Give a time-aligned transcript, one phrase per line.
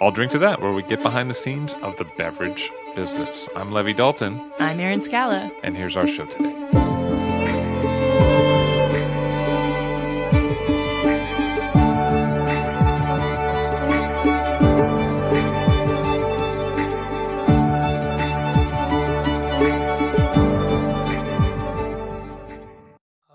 [0.00, 3.48] I'll drink to that, where we get behind the scenes of the beverage business.
[3.56, 5.50] I'm Levi Dalton, I'm Erin Scala.
[5.64, 6.54] and here's our show today.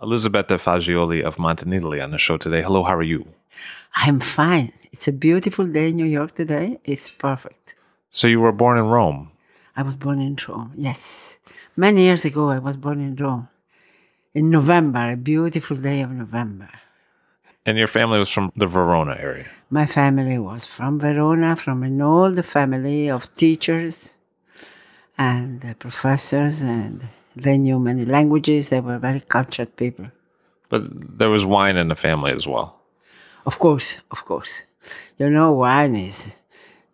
[0.02, 2.61] Elisabetta Fagiuoli of Montenidoli on the show today.
[2.61, 3.25] Hello, how are you?
[3.95, 4.73] I'm fine.
[4.91, 6.80] It's a beautiful day in New York today.
[6.83, 7.75] It's perfect.
[8.11, 9.31] So you were born in Rome.
[9.75, 11.38] I was born in Rome, yes.
[11.75, 13.50] Many years ago, I was born in Rome.
[14.33, 16.69] In November, a beautiful day of November.
[17.66, 19.47] And your family was from the Verona area.
[19.69, 24.13] My family was from Verona, from an old family of teachers
[25.17, 28.69] and uh, professors, and they knew many languages.
[28.69, 30.07] They were very cultured people.
[30.69, 32.83] But there was wine in the family as well.
[33.45, 34.63] Of course, of course.
[35.17, 36.36] You know, wine is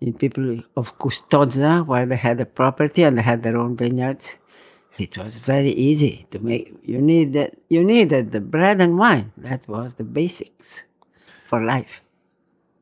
[0.01, 4.37] in people of Custozza, where they had a property and they had their own vineyards.
[4.97, 6.73] It was very easy to make.
[6.83, 9.31] You needed you needed the bread and wine.
[9.37, 10.85] That was the basics
[11.47, 12.01] for life.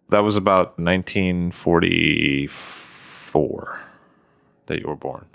[0.09, 3.79] That was about 1944
[4.67, 5.25] that you were born.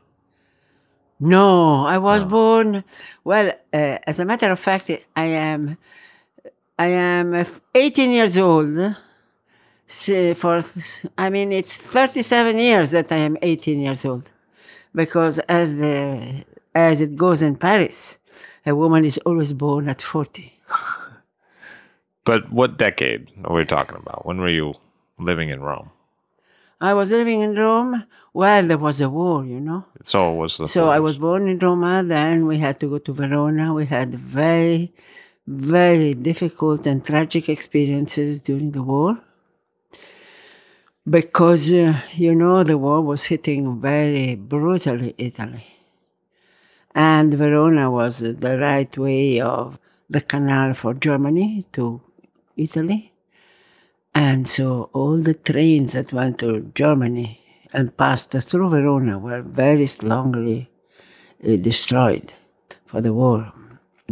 [1.21, 2.29] No, I was No.
[2.29, 2.85] born.
[3.23, 5.77] Well, uh, as a matter of fact, I am.
[6.79, 7.45] I am uh,
[7.75, 8.97] 18 years old.
[10.37, 10.63] For
[11.19, 14.31] I mean, it's 37 years that I am 18 years old,
[14.95, 16.45] because as the
[16.75, 18.19] as it goes in Paris,
[18.65, 20.59] a woman is always born at 40.
[22.25, 24.25] But what decade are we talking about?
[24.25, 24.75] When were you
[25.19, 25.91] living in Rome?
[26.81, 29.85] I was living in Rome while there was a war, you know.
[30.05, 33.13] So was the So I was born in Roma, then we had to go to
[33.13, 33.75] Verona.
[33.75, 34.93] We had very,
[35.47, 39.19] very difficult and tragic experiences during the war.
[41.09, 45.67] Because, uh, you know, the war was hitting very brutally Italy.
[46.95, 52.01] And Verona was the right way of the canal for Germany to
[52.57, 53.13] Italy.
[54.15, 57.41] And so all the trains that went to Germany
[57.73, 60.69] and passed through Verona were very strongly
[61.43, 62.35] uh, destroyed
[62.85, 63.53] for the war.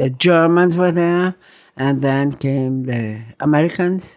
[0.00, 1.34] The Germans were there,
[1.76, 4.16] and then came the Americans.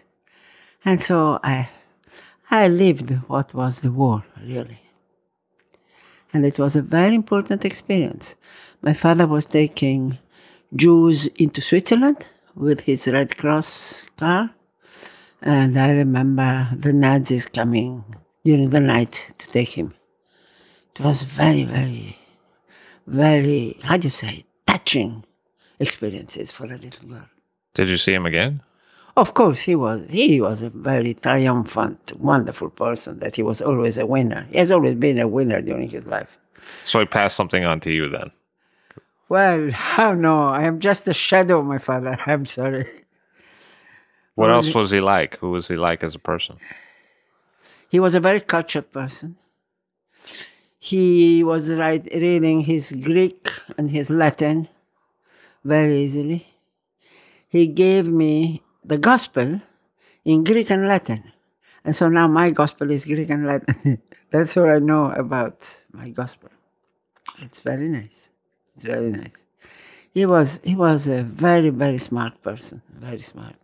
[0.82, 1.68] And so I,
[2.50, 4.80] I lived what was the war, really.
[6.32, 8.36] And it was a very important experience.
[8.80, 10.16] My father was taking
[10.74, 12.24] Jews into Switzerland
[12.54, 14.54] with his Red Cross car.
[15.42, 18.04] And I remember the Nazis coming
[18.42, 19.92] during the night to take him.
[20.94, 22.16] It was very, very,
[23.06, 25.24] very, how do you say, touching
[25.78, 27.28] experiences for a little girl.
[27.74, 28.62] Did you see him again?
[29.16, 33.20] Of course, he was he was a very triumphant, wonderful person.
[33.20, 34.46] That he was always a winner.
[34.50, 36.36] He has always been a winner during his life.
[36.84, 38.30] So he passed something on to you then.
[39.28, 42.18] Well, oh no, I am just a shadow of my father.
[42.26, 42.88] I'm sorry.
[44.34, 45.38] What Well, else was he like?
[45.38, 46.56] Who was he like as a person?
[47.88, 49.36] He was a very cultured person.
[50.80, 53.48] He was right, reading his Greek
[53.78, 54.68] and his Latin
[55.64, 56.46] very easily.
[57.48, 59.60] He gave me the gospel
[60.24, 61.24] in Greek and Latin.
[61.84, 63.98] And so now my gospel is Greek and Latin.
[64.30, 65.58] That's all I know about
[65.92, 66.50] my gospel.
[67.40, 68.30] It's very nice.
[68.74, 69.30] It's very nice.
[70.12, 72.82] He was he was a very, very smart person.
[72.88, 73.56] Very smart.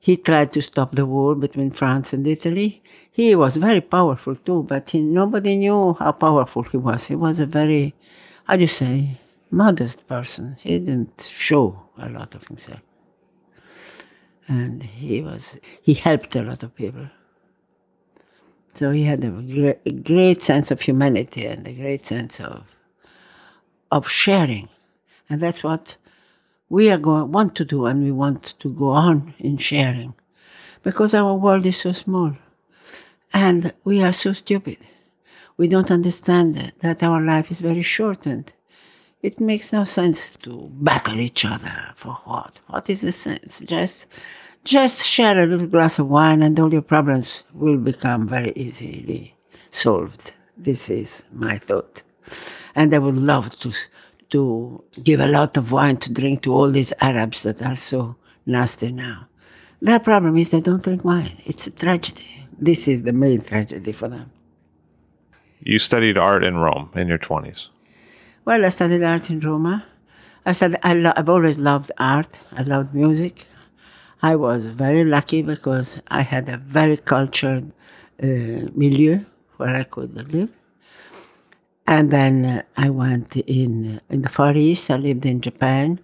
[0.00, 2.82] He tried to stop the war between France and Italy.
[3.10, 7.06] He was very powerful too, but he, nobody knew how powerful he was.
[7.06, 7.94] He was a very,
[8.44, 9.18] how do you say,
[9.54, 10.56] modest person.
[10.60, 11.64] He didn't show
[11.98, 12.80] a lot of himself.
[14.48, 17.06] And he was, he helped a lot of people.
[18.74, 19.30] So he had a
[19.92, 22.64] great, sense of humanity and a great sense of
[23.92, 24.68] of sharing,
[25.30, 25.96] and that's what
[26.68, 30.14] we are going want to do, and we want to go on in sharing,
[30.82, 32.36] because our world is so small,
[33.32, 34.78] and we are so stupid.
[35.56, 38.52] We don't understand that our life is very shortened.
[39.24, 42.60] It makes no sense to battle each other for what?
[42.66, 43.60] What is the sense?
[43.60, 44.06] Just
[44.64, 49.34] just share a little glass of wine and all your problems will become very easily
[49.70, 50.34] solved.
[50.58, 52.02] This is my thought.
[52.74, 53.72] And I would love to,
[54.28, 58.16] to give a lot of wine to drink to all these Arabs that are so
[58.44, 59.26] nasty now.
[59.80, 61.40] Their problem is they don't drink wine.
[61.46, 62.46] It's a tragedy.
[62.58, 64.30] This is the main tragedy for them.
[65.60, 67.68] You studied art in Rome in your 20s.
[68.44, 69.86] Well, I studied art in Roma.
[70.44, 72.38] I said I lo- I've always loved art.
[72.52, 73.46] I loved music.
[74.22, 77.72] I was very lucky because I had a very cultured
[78.22, 79.24] uh, milieu
[79.56, 80.50] where I could live.
[81.86, 84.90] And then uh, I went in in the Far East.
[84.90, 86.00] I lived in Japan.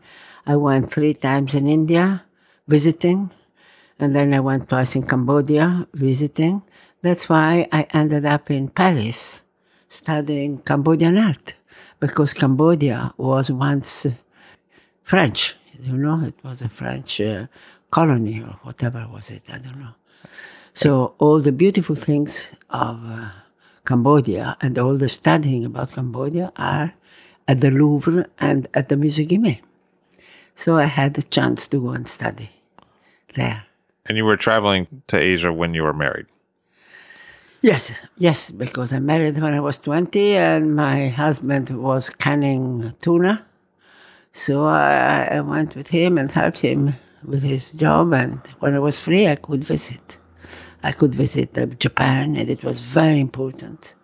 [0.47, 2.25] I went three times in India
[2.67, 3.31] visiting,
[3.99, 6.63] and then I went twice in Cambodia visiting.
[7.03, 9.43] That's why I ended up in Paris
[9.89, 11.55] studying Cambodian art
[12.01, 14.07] because Cambodia was once
[15.03, 15.57] French.
[15.79, 17.47] You know, it was a French uh,
[17.91, 19.95] colony or whatever was it, I don't know.
[20.75, 23.31] So all the beautiful things of uh,
[23.87, 26.95] Cambodia and all the studying about Cambodia are
[27.49, 29.61] at the Louvre and at the Musée Guimet.
[30.55, 32.51] So I had the chance to go and study
[33.35, 33.65] there.
[34.07, 36.27] And you were traveling to Asia when you were married?
[37.63, 43.45] Yes, yes, because I married when I was 20 and my husband was canning tuna.
[44.33, 48.79] So I, I went with him and helped him with his job, and when I
[48.79, 50.17] was free, I could visit.
[50.83, 53.95] I could visit uh, Japan, and it was very important.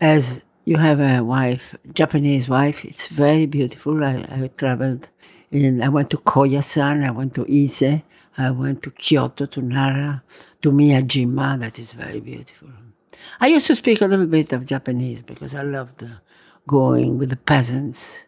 [0.00, 4.02] As you have a wife, Japanese wife, it's very beautiful.
[4.02, 5.10] I, I traveled
[5.50, 8.00] in, I went to Koyasan, I went to Ise,
[8.38, 10.22] I went to Kyoto, to Nara,
[10.64, 12.70] to Miyajima, that is very beautiful.
[13.38, 16.02] I used to speak a little bit of Japanese because I loved
[16.66, 18.24] going with the peasants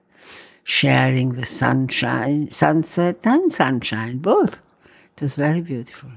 [0.63, 4.61] sharing the sunshine, sunset and sunshine, both.
[5.17, 6.11] It was very beautiful.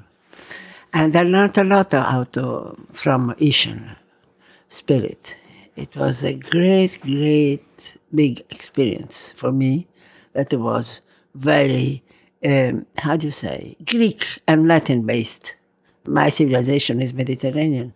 [0.91, 3.95] And I learned a lot out of, from Ishan
[4.67, 5.37] spirit.
[5.77, 7.63] It was a great, great,
[8.13, 9.87] big experience for me
[10.33, 10.99] that was
[11.33, 12.03] very,
[12.43, 15.55] um, how do you say, Greek and Latin based.
[16.09, 17.93] My civilization is Mediterranean.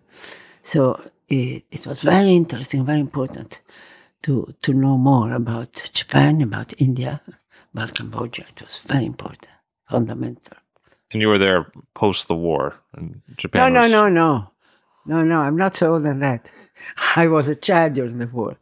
[0.63, 3.61] So it, it was very interesting, very important
[4.23, 7.21] to, to know more about Japan, about India,
[7.73, 8.45] about Cambodia.
[8.55, 9.49] It was very important,
[9.89, 10.57] fundamental.
[11.11, 13.73] And you were there post the war, in Japan.
[13.73, 13.91] No, was...
[13.91, 14.51] no, no, no,
[15.05, 15.39] no, no.
[15.41, 16.49] I'm not so old than that.
[17.15, 18.57] I was a child during the war.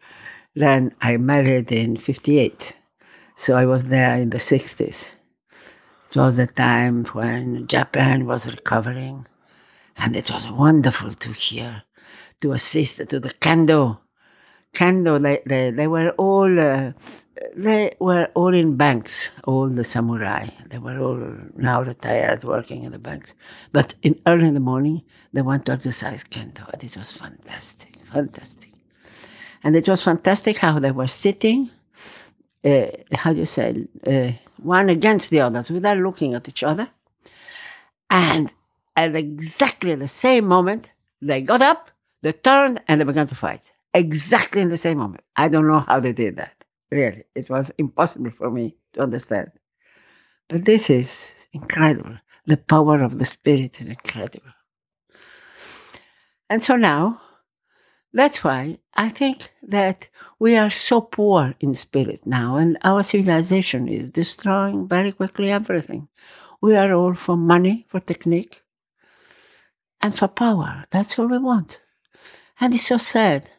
[0.53, 2.75] Then I married in '58,
[3.35, 5.13] so I was there in the '60s.
[6.09, 9.27] It was the time when Japan was recovering,
[10.01, 11.83] and it was wonderful to hear,
[12.41, 13.99] to assist to the kendo
[14.73, 16.91] kendo, they, they, they were all uh,
[17.55, 20.47] they were all in banks, all the samurai.
[20.69, 23.33] They were all now retired, working in the banks.
[23.71, 25.01] But in early in the morning,
[25.33, 28.69] they went to exercise kendo, and it was fantastic, fantastic.
[29.63, 31.71] And it was fantastic how they were sitting,
[32.63, 36.89] uh, how do you say, uh, one against the others, without looking at each other.
[38.09, 38.51] And
[39.01, 40.89] at exactly the same moment,
[41.21, 41.89] they got up,
[42.21, 43.61] they turned, and they began to fight
[43.93, 45.23] exactly in the same moment.
[45.35, 46.63] I don't know how they did that.
[46.91, 49.51] Really, it was impossible for me to understand.
[50.49, 52.17] But this is incredible.
[52.45, 54.51] The power of the spirit is incredible.
[56.49, 57.21] And so now,
[58.13, 63.87] that's why I think that we are so poor in spirit now, and our civilization
[63.87, 66.09] is destroying very quickly everything.
[66.61, 68.60] We are all for money, for technique,
[70.01, 70.85] and for power.
[70.91, 71.79] That's all we want.
[72.59, 73.49] And it's so sad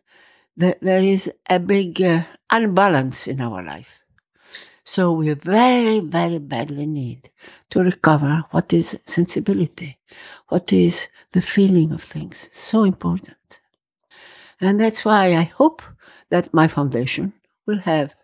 [0.56, 3.88] that there is a big uh, unbalance in our life.
[4.84, 7.30] So we very, very badly need
[7.70, 9.98] to recover what is sensibility,
[10.48, 12.50] what is the feeling of things.
[12.52, 13.60] So important.
[14.60, 15.82] And that's why I hope
[16.30, 17.32] that my foundation
[17.66, 18.14] will have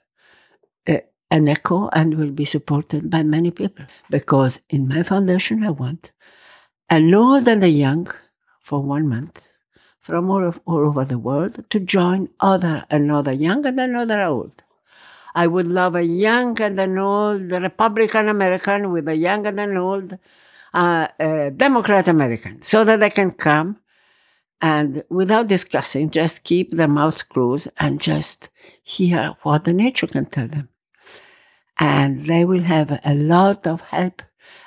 [0.86, 3.86] a, an echo and will be supported by many people.
[4.10, 6.10] Because in my foundation, I want
[6.90, 8.10] an old and a young
[8.62, 9.42] for one month
[10.00, 14.62] from all, of, all over the world to join other another young and another old.
[15.34, 19.76] I would love a young and an old Republican American with a young and an
[19.76, 20.18] old
[20.74, 23.78] uh, uh, Democrat American so that they can come
[24.60, 28.50] and without discussing, just keep their mouths closed and just
[28.82, 30.68] hear what the nature can tell them.
[31.78, 34.22] And they will have a lot of help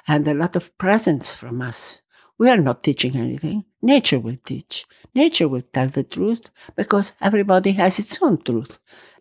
[0.07, 2.00] and a lot of presence from us.
[2.41, 3.65] We are not teaching anything.
[3.83, 4.85] Nature will teach.
[5.13, 8.79] Nature will tell the truth because everybody has its own truth.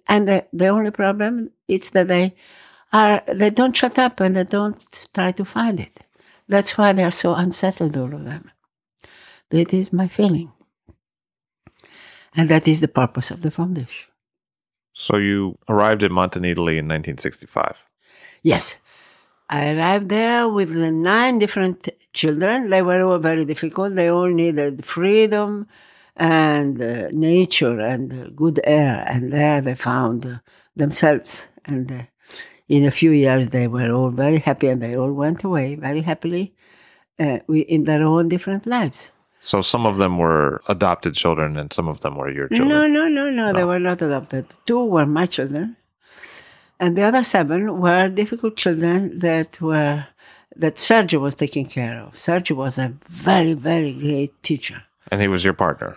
[0.08, 2.34] And the, the only problem is that they
[2.94, 4.80] are they don't shut up and they don't
[5.12, 6.00] try to find it.
[6.48, 8.50] That's why they are so unsettled, all of them.
[9.50, 10.50] That is my feeling.
[12.34, 14.08] And that is the purpose of the foundation.
[14.94, 17.76] So you arrived in Montenidoli in 1965.
[18.42, 18.76] Yes.
[19.50, 22.70] I arrived there with nine different children.
[22.70, 23.94] They were all very difficult.
[23.96, 25.66] They all needed freedom
[26.16, 29.04] and uh, nature and uh, good air.
[29.08, 30.38] And there they found uh,
[30.76, 31.48] themselves.
[31.64, 32.02] And uh,
[32.68, 36.02] in a few years, they were all very happy and they all went away very
[36.02, 36.54] happily
[37.18, 39.10] uh, in their own different lives.
[39.40, 42.68] So some of them were adopted children and some of them were your children.
[42.68, 43.52] No, no, no, no.
[43.52, 43.66] They Oh.
[43.66, 44.46] were not adopted.
[44.66, 45.76] Two were my children,
[46.80, 50.06] and the other seven were difficult children that were
[50.56, 52.14] that Sergio was taking care of.
[52.14, 54.82] Sergio was a very, very great teacher.
[55.10, 55.96] And he was your partner.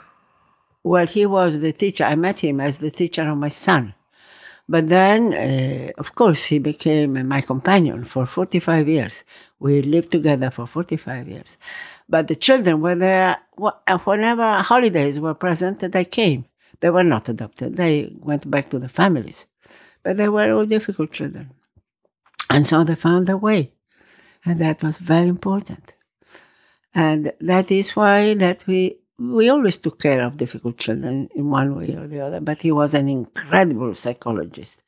[0.84, 2.04] Well, he was the teacher.
[2.04, 3.94] I met him as the teacher of my son.
[4.70, 9.24] But then, uh, of course, he became my companion for 45 years.
[9.60, 11.58] We lived together for 45 years.
[12.08, 16.46] But the children were there, uh, whenever holidays were present, they came.
[16.82, 17.78] They were not adopted.
[17.78, 19.48] They went back to the families.
[20.04, 21.52] But they were all difficult children.
[22.50, 23.74] And so they found a way.
[24.46, 25.96] And that was very important.
[26.94, 31.76] And that is why that we we always took care of difficult children in one
[31.76, 34.82] way or the other, but he was an incredible psychologist.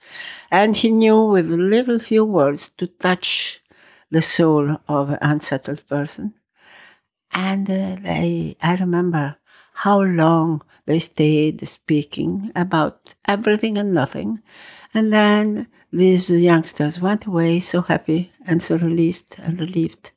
[0.51, 3.61] And he knew with little few words to touch
[4.09, 6.33] the soul of an unsettled person.
[7.31, 9.37] And uh, they, I remember
[9.73, 14.41] how long they stayed speaking about everything and nothing.
[14.95, 20.11] And then these youngsters went away so happy and so released and relieved.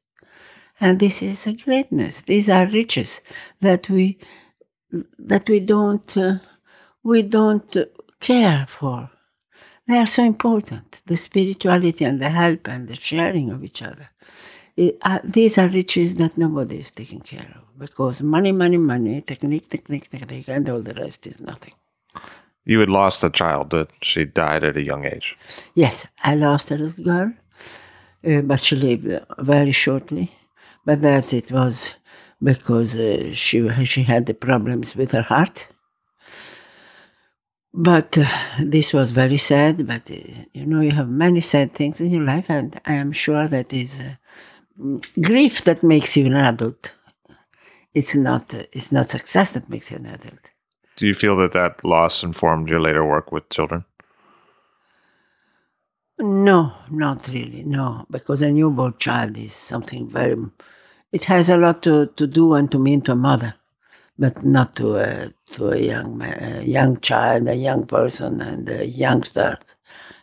[0.80, 2.23] And this is a greatness.
[2.23, 3.20] These are riches
[3.61, 4.18] that we
[5.18, 6.38] that we don't uh,
[7.02, 7.76] we don't
[8.20, 9.11] care for.
[9.88, 11.02] They are so important.
[11.06, 14.11] The spirituality and the help and the sharing of each other.
[14.76, 19.23] It- uh, these are riches that nobody is taking care of because money, money, money,
[19.23, 21.75] technique, technique, technique, and all the rest is nothing.
[22.68, 25.38] You had lost a child that she died at a young age.
[25.75, 27.32] Yes, I lost a little girl,
[28.28, 30.32] uh, but she lived very shortly.
[30.84, 31.94] But that it was
[32.42, 35.68] because uh, she she had the problems with her heart.
[37.72, 38.28] But uh,
[38.60, 39.87] this was very sad.
[39.87, 43.12] But uh, you know, you have many sad things in your life, and I am
[43.12, 44.14] sure that is uh,
[45.22, 46.92] grief that makes you an adult.
[47.94, 50.52] It's not uh, it's not success that makes you an adult.
[50.99, 53.85] Do you feel that that loss informed your later work with children?
[56.19, 57.62] No, not really.
[57.62, 60.37] No, because a newborn child is something very.
[61.12, 63.55] It has a lot to, to do and to mean to a mother,
[64.19, 68.85] but not to a to a young a young child, a young person, and a
[68.85, 69.57] youngster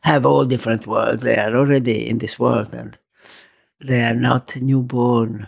[0.01, 1.23] have all different worlds.
[1.23, 2.99] They are already in this world, and
[3.79, 5.47] they are not newborn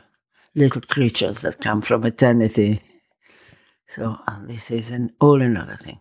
[0.56, 2.82] little creatures that come from eternity.
[3.88, 6.00] So uh, this is an all another thing.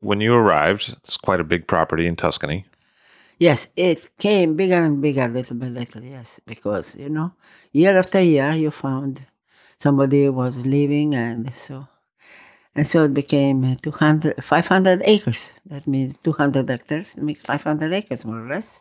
[0.00, 2.66] When you arrived, it's quite a big property in Tuscany.
[3.38, 7.32] Yes, it came bigger and bigger, little by little, yes, because, you know,
[7.72, 9.22] year after year you found
[9.78, 11.86] somebody was leaving, and so,
[12.74, 15.52] and so it became 200, 500 acres.
[15.66, 18.80] That means 200 hectares makes 500 acres, more or less.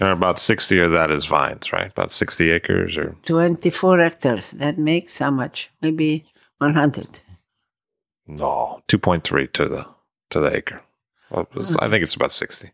[0.00, 1.90] And about 60 of that is vines, right?
[1.92, 5.70] About 60 acres or 24 hectares, that makes how much?
[5.80, 6.24] Maybe
[6.58, 7.20] 100.
[8.26, 9.86] No, 2.3 to the
[10.30, 10.80] to the acre.
[11.30, 12.70] Well, it was- I think it's about 60.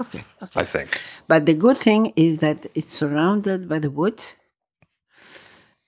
[0.00, 0.60] Okay, okay.
[0.60, 1.00] I think.
[1.28, 4.36] But the good thing is that it's surrounded by the woods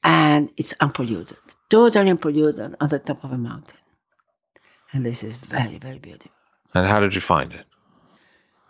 [0.02, 1.38] and it's unpolluted,
[1.70, 3.78] totally unpolluted on the top of a mountain.
[4.92, 6.30] And this is very, very beautiful.
[6.74, 7.66] And how did you find it?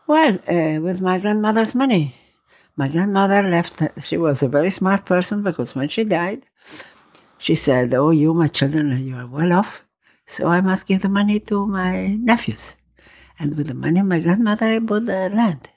[0.07, 2.15] Well, uh, with my grandmother's money.
[2.77, 6.45] My grandmother left, she was a very smart person because when she died,
[7.39, 9.84] she said, Oh, you, my children, you are well off,
[10.27, 12.75] so I must give the money to my nephews.
[13.39, 15.71] And with the money, my grandmother bought the land.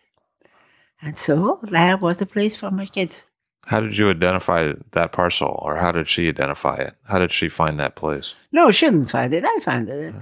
[1.02, 3.24] And so there was the place for my kids.
[3.66, 6.96] How did you identify that parcel or how did she identify it?
[7.04, 8.34] How did she find that place?
[8.52, 9.44] No, she didn't find it.
[9.46, 10.16] I found it.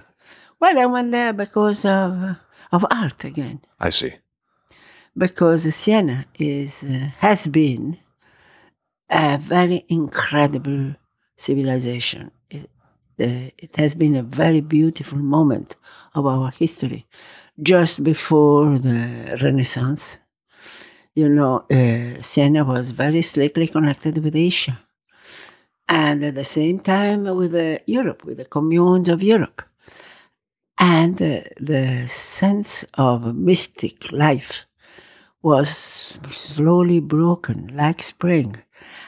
[0.60, 2.38] Well, I went there because of,
[2.72, 3.62] of art again.
[3.80, 4.16] I see.
[5.18, 7.98] because Siena is uh, has been
[9.10, 10.96] a very incredible
[11.38, 12.32] civilization.
[13.18, 15.76] It- uh, it has been a very beautiful moment
[16.16, 17.06] of our history,
[17.62, 20.20] just before the Renaissance.
[21.16, 24.80] You know, uh, Siena was very strictly connected with Asia,
[25.90, 29.62] and at the same time with uh, Europe, with the communes of Europe.
[30.80, 34.66] And uh, the sense of mystic life
[35.44, 35.70] was
[36.32, 38.58] slowly broken like spring.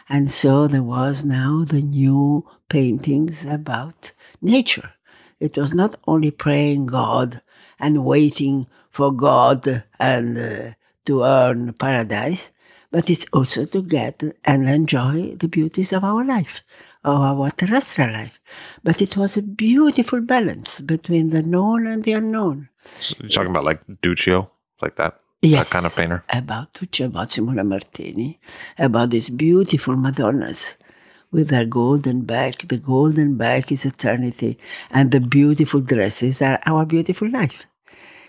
[0.10, 4.92] And so there was now the new paintings about nature.
[5.40, 7.42] It was not only praying God
[7.80, 10.72] and waiting for God and uh,
[11.06, 12.52] to earn paradise,
[12.92, 16.62] but it's also to get and enjoy the beauties of our life,
[17.04, 18.40] of our terrestrial life.
[18.84, 22.70] But it was a beautiful balance between the known and the unknown.
[23.00, 24.50] So you're talking about like Duccio,
[24.82, 25.70] like that, Yes.
[25.70, 26.24] that kind of painter.
[26.30, 28.40] About Duccio, about Simone Martini,
[28.80, 30.78] about these beautiful Madonnas
[31.32, 32.68] with their golden back.
[32.68, 34.58] The golden back is eternity,
[34.92, 37.66] and the beautiful dresses are our beautiful life.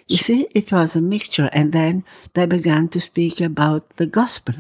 [0.07, 2.03] You see, it was a mixture, and then
[2.35, 4.55] they began to speak about the gospel.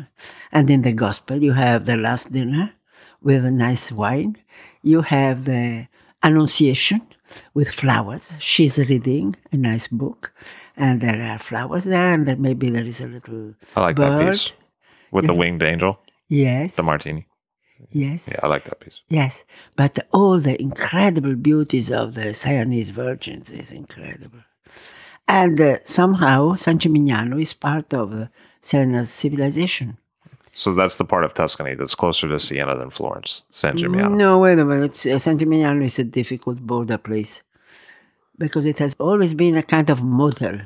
[0.52, 2.72] And in the gospel, you have the last dinner
[3.22, 4.36] with a nice wine,
[4.82, 5.88] you have the
[6.22, 7.00] Annunciation
[7.54, 8.28] with flowers.
[8.38, 10.32] She's reading a nice book,
[10.76, 14.26] and there are flowers there, and then maybe there is a little I like bird.
[14.26, 14.52] that piece
[15.10, 17.26] with the winged angel, Yes, the Martini.
[17.92, 19.00] Yes, Yeah, I like that piece.
[19.08, 19.44] yes.
[19.76, 24.40] But all the incredible beauties of the Sienese virgins is incredible.
[25.26, 28.26] And uh, somehow San Gimignano is part of uh,
[28.62, 29.98] Siena's civilization.
[30.52, 34.16] So that's the part of Tuscany that's closer to Siena than Florence, San Gimignano.
[34.16, 35.06] No, wait a minute.
[35.06, 37.42] Uh, San Gimignano is a difficult border place
[38.38, 40.60] because it has always been a kind of model,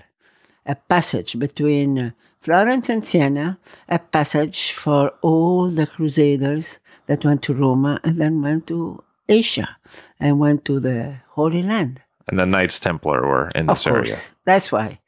[0.66, 7.43] a passage between uh, Florence and Siena, a passage for all the crusaders that went
[7.43, 9.77] to Roma and then went to Asia
[10.21, 12.01] and went to the Holy Land.
[12.29, 14.21] And the Knights Templar were in this Of course, area.
[14.45, 14.99] that's why.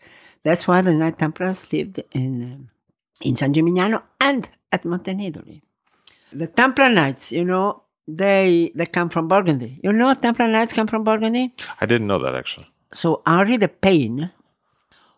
[0.42, 2.68] That's why the Knights Templars lived in um,
[3.20, 5.62] in San Gimignano and at Montenidoli.
[6.32, 9.80] The Templar Knights, you know, they they come from Burgundy.
[9.82, 11.54] You know, Templar Knights come from Burgundy.
[11.80, 12.68] I didn't know that actually.
[12.92, 14.30] So Henri de Payens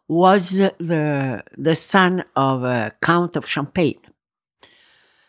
[0.09, 3.99] was the the son of a Count of Champagne.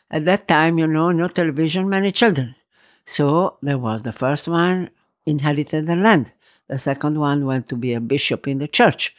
[0.09, 2.55] At that time, you know, no television, many children.
[3.05, 4.89] So there was the first one
[5.25, 6.31] inherited the land.
[6.67, 9.15] The second one went to be a bishop in the church.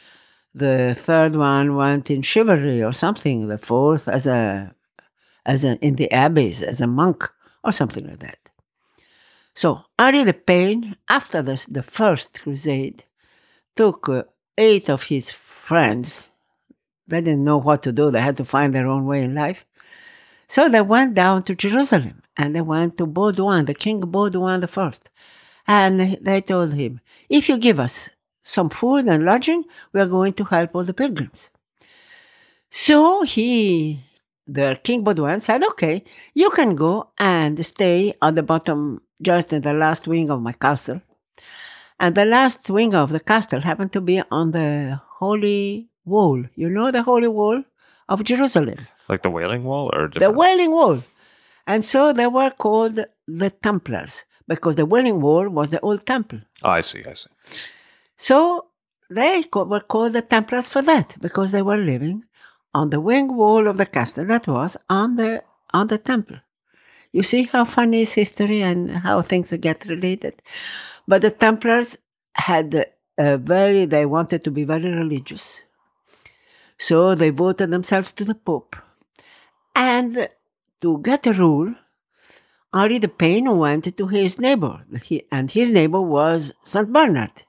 [0.53, 3.47] The third one went in chivalry or something.
[3.47, 4.73] The fourth as a
[5.45, 7.29] as a, in the abbeys as a monk
[7.63, 8.37] or something like that.
[9.55, 13.03] So Henri de Payens, after the, the first crusade,
[13.75, 14.23] took uh,
[14.57, 16.29] eight of his friends.
[17.07, 18.11] They didn't know what to do.
[18.11, 19.65] They had to find their own way in life.
[20.49, 25.09] So they went down to Jerusalem and they went to Baudouin, the King Baudouin First.
[25.67, 28.09] And they told him, if you give us
[28.41, 31.51] some food and lodging, we are going to help all the pilgrims.
[32.71, 34.03] So he,
[34.47, 39.61] the King Baudouin, said, okay, you can go and stay at the bottom, just in
[39.61, 41.01] the last wing of my castle.
[41.99, 46.43] And the last wing of the castle happened to be on the Holy Wall.
[46.55, 47.63] You know the Holy Wall
[48.07, 50.31] of Jerusalem, Like the Wailing Wall or the?
[50.31, 51.03] Wailing Wall.
[51.67, 56.39] And so they were called the Templars because the Wailing Wall was the old temple.
[56.63, 57.03] oh, I see.
[57.05, 57.29] I see.
[58.17, 58.67] So
[59.09, 62.23] they were called the Templars for that because they were living
[62.73, 65.43] on the wing wall of the castle that was on the
[65.73, 66.37] on the temple.
[67.11, 70.41] You see how funny is history and how things get related.
[71.07, 71.97] But the Templars
[72.33, 72.85] had
[73.17, 75.63] a very they wanted to be very religious.
[76.77, 78.75] So they voted themselves to the Pope.
[79.75, 80.29] And
[80.81, 81.75] to get a rule,
[82.73, 86.91] Henri de Payens went to his neighbor, he, and his neighbor was St.
[86.91, 87.43] Bernard.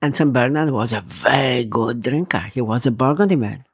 [0.00, 0.32] And St.
[0.32, 2.50] Bernard was a very good drinker.
[2.52, 3.64] He was a Burgundy man.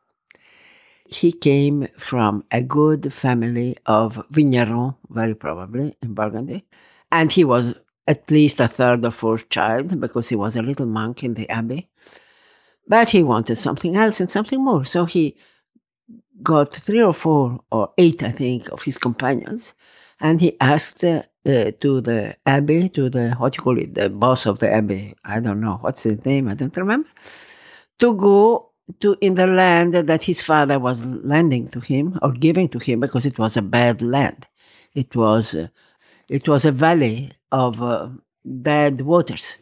[1.07, 6.67] He came from a good family of vignerons, very probably, in Burgundy.
[7.11, 7.75] And he was
[8.07, 11.49] at least a third or fourth child because he was a little monk in the
[11.49, 11.89] abbey.
[12.87, 14.85] But he wanted something else and something more.
[14.85, 15.37] So he
[16.43, 19.75] got three or four or eight, I think, of his companions.
[20.21, 24.47] And he asked uh, to the abbey, to the, what you call it, the boss
[24.47, 27.09] of the abbey, I don't know, what's his name, I don't remember,
[28.01, 28.71] to go
[29.01, 33.01] to in the land that his father was lending to him or giving to him
[33.01, 34.47] because it was a bad land.
[34.95, 35.69] It was, uh,
[36.29, 38.09] it was a valley of uh,
[38.45, 39.59] bad waters.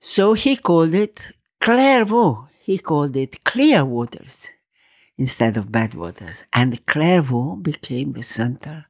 [0.00, 1.20] So he called it
[1.60, 2.48] Clairvaux.
[2.60, 4.53] He called it clear waters
[5.16, 6.44] instead of bad waters.
[6.52, 8.86] And Clairvaux became the center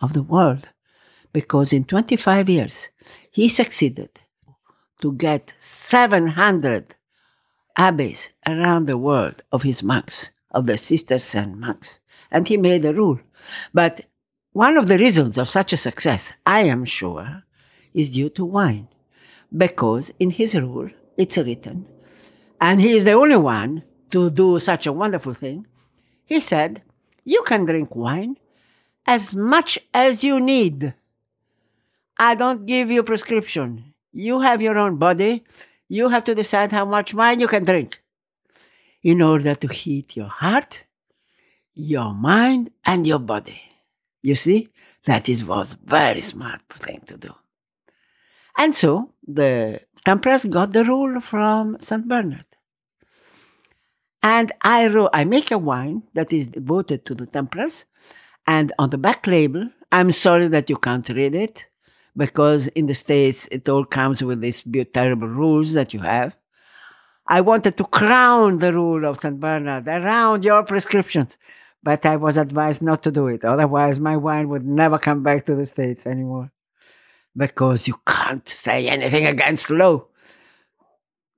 [0.00, 0.68] of the world
[1.32, 2.90] because in 25 years
[3.30, 4.20] he succeeded
[5.00, 6.96] to get 700
[7.76, 12.00] abbeys around the world of his monks, of the sisters and monks.
[12.30, 13.20] And he made a rule.
[13.72, 14.06] But
[14.52, 17.44] one of the reasons of such a success, I am sure,
[17.94, 18.88] is due to wine.
[19.56, 21.86] Because in his rule, it's written,
[22.60, 25.66] and he is the only one to do such a wonderful thing.
[26.24, 26.82] He said,
[27.24, 28.36] You can drink wine
[29.06, 30.94] as much as you need.
[32.18, 33.94] I don't give you prescription.
[34.12, 35.44] You have your own body.
[35.88, 38.02] You have to decide how much wine you can drink
[39.02, 40.84] in order to heat your heart,
[41.74, 43.62] your mind, and your body.
[44.20, 44.68] You see,
[45.06, 47.32] that is was very smart thing to do.
[48.58, 52.06] And so the Templars got the rule from St.
[52.06, 52.47] Bernard.
[54.22, 57.86] And I wrote, I make a wine that is devoted to the Templars,
[58.46, 61.66] and on the back label, I'm sorry that you can't read it,
[62.16, 66.34] because in the States it all comes with these terrible rules that you have.
[67.26, 69.38] I wanted to crown the rule of St.
[69.38, 71.38] Bernard around your prescriptions,
[71.82, 73.44] but I was advised not to do it.
[73.44, 76.50] Otherwise, my wine would never come back to the States anymore
[77.36, 80.06] because you can't say anything against law.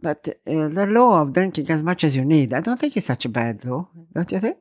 [0.03, 3.07] But uh, the law of drinking as much as you need, I don't think it's
[3.07, 4.59] such a bad law, don't you think?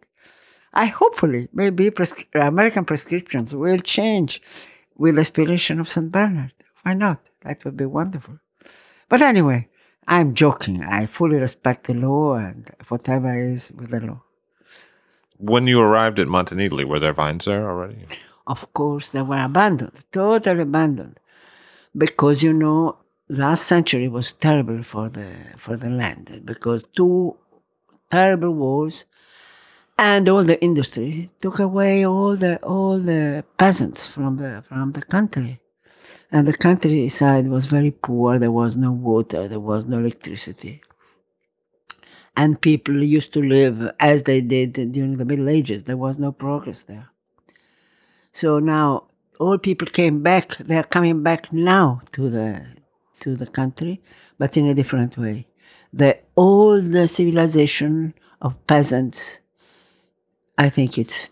[0.73, 4.41] I hopefully, maybe pres- American prescriptions will change
[4.95, 6.11] with the inspiration of St.
[6.11, 6.53] Bernard.
[6.83, 7.19] Why not?
[7.43, 8.39] That would be wonderful.
[9.07, 9.69] But anyway,
[10.07, 10.83] I'm joking.
[10.83, 14.21] I fully respect the law and whatever is with the law.
[15.37, 18.05] When you arrived at Montenidoli, were there vines there already?
[18.45, 21.19] Of course, they were abandoned, totally abandoned,
[21.95, 22.97] because you know,
[23.29, 27.37] last century was terrible for the for the land because two
[28.09, 29.05] terrible wars
[29.97, 35.01] and all the industry took away all the all the peasants from the from the
[35.01, 35.59] country.
[36.31, 40.81] And the countryside was very poor there was no water there was no electricity.
[42.35, 46.31] And people used to live as they did during the middle ages there was no
[46.31, 47.09] progress there.
[48.33, 49.05] So now
[49.39, 52.78] all people came back they're coming back now to the
[53.19, 54.01] to the country
[54.37, 55.47] but in a different way
[55.93, 59.39] the old civilization of peasants
[60.57, 61.29] i think it's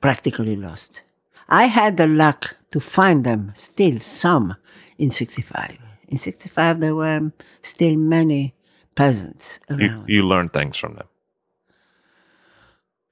[0.00, 1.02] practically lost
[1.48, 4.54] i had the luck to find them still some
[4.98, 5.76] in 65
[6.08, 8.54] in 65 there were still many
[8.94, 11.06] peasants You, around you learned things from them.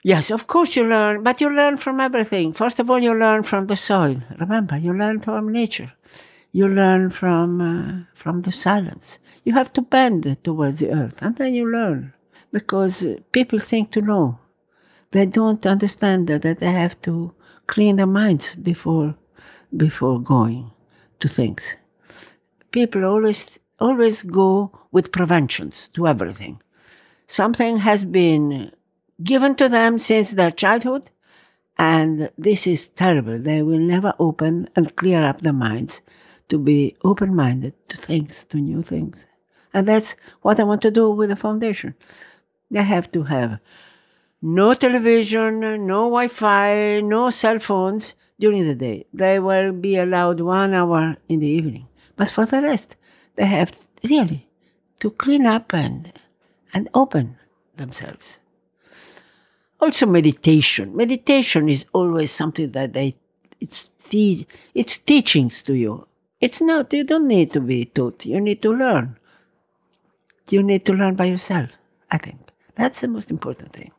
[0.03, 2.55] Yes, of course you learn, but you learn from everything.
[2.55, 4.17] First of all, you learn from the soil.
[4.39, 5.93] Remember, you learn from nature.
[6.53, 9.21] You learn from uh, from the silence.
[9.45, 12.13] You have to bend towards the earth, and then you learn.
[12.53, 14.41] Because people think to know,
[15.13, 17.33] they don't understand that, that they have to
[17.69, 19.15] clean their minds before
[19.77, 20.73] before going
[21.21, 21.77] to things.
[22.73, 26.61] People always always go with preventions to everything.
[27.29, 28.73] Something has been
[29.23, 31.11] given to them since their childhood,
[31.79, 33.39] and this is terrible.
[33.39, 36.03] They will never open and clear up their minds
[36.51, 39.27] to be open minded to things, to new things.
[39.73, 41.95] And that's what I want to do with the foundation.
[42.71, 43.61] They have to have
[44.43, 49.07] no television, no Wi Fi, no cell phones during the day.
[49.13, 51.87] They will be allowed one hour in the evening.
[52.17, 52.97] But for the rest,
[53.37, 54.49] they have really
[55.01, 56.13] to clean up and,
[56.73, 57.37] and open
[57.77, 58.39] themselves.
[59.81, 60.95] Also, meditation.
[60.95, 63.17] Meditation is always something that they,
[63.61, 66.07] it's, it's teachings to you.
[66.41, 69.19] It's not, you don't need to be taught, you need to learn.
[70.49, 71.71] You need to learn by yourself,
[72.11, 72.39] I think.
[72.75, 73.93] That's the most important thing.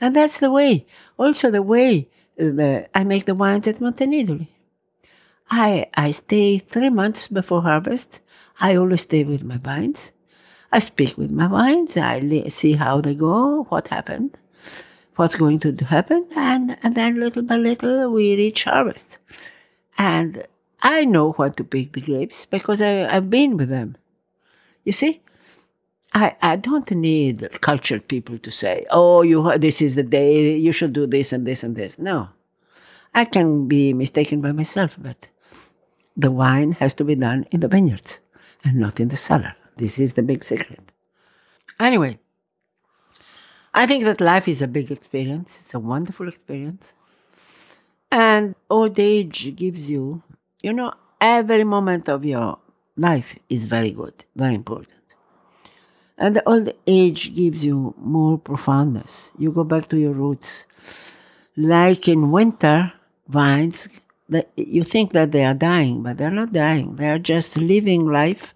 [0.00, 0.86] And that's the way,
[1.18, 4.48] also the way the, I make the wines at Montenidoli.
[5.50, 8.20] I, I stay three months before harvest.
[8.60, 10.12] I always stay with my vines.
[10.72, 11.96] I speak with my vines.
[11.96, 14.36] I see how they go, what happened,
[15.16, 19.18] what's going to happen, and, and then little by little we reach harvest.
[19.96, 20.44] And
[20.84, 23.96] I know when to pick the grapes because I, I've been with them.
[24.84, 25.22] You see,
[26.12, 30.70] I, I don't need cultured people to say, oh, you this is the day you
[30.70, 31.98] should do this and this and this.
[31.98, 32.28] No,
[33.14, 35.28] I can be mistaken by myself, but
[36.16, 38.20] the wine has to be done in the vineyards
[38.62, 39.56] and not in the cellar.
[39.76, 40.92] This is the big secret.
[41.80, 42.18] Anyway,
[43.72, 45.58] I think that life is a big experience.
[45.62, 46.92] It's a wonderful experience.
[48.12, 50.22] And old age gives you,
[50.64, 52.58] you know, every moment of your
[52.96, 55.02] life is very good, very important.
[56.16, 59.30] And the old age gives you more profoundness.
[59.38, 60.66] You go back to your roots.
[61.54, 62.92] Like in winter,
[63.28, 63.88] vines
[64.56, 66.96] you think that they are dying, but they're not dying.
[66.96, 68.54] They are just living life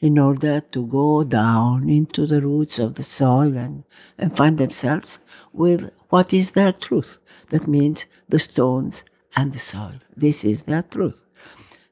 [0.00, 3.84] in order to go down into the roots of the soil and,
[4.18, 5.20] and find themselves
[5.54, 7.18] with what is their truth.
[7.48, 10.00] That means the stones and the soil.
[10.14, 11.25] This is their truth.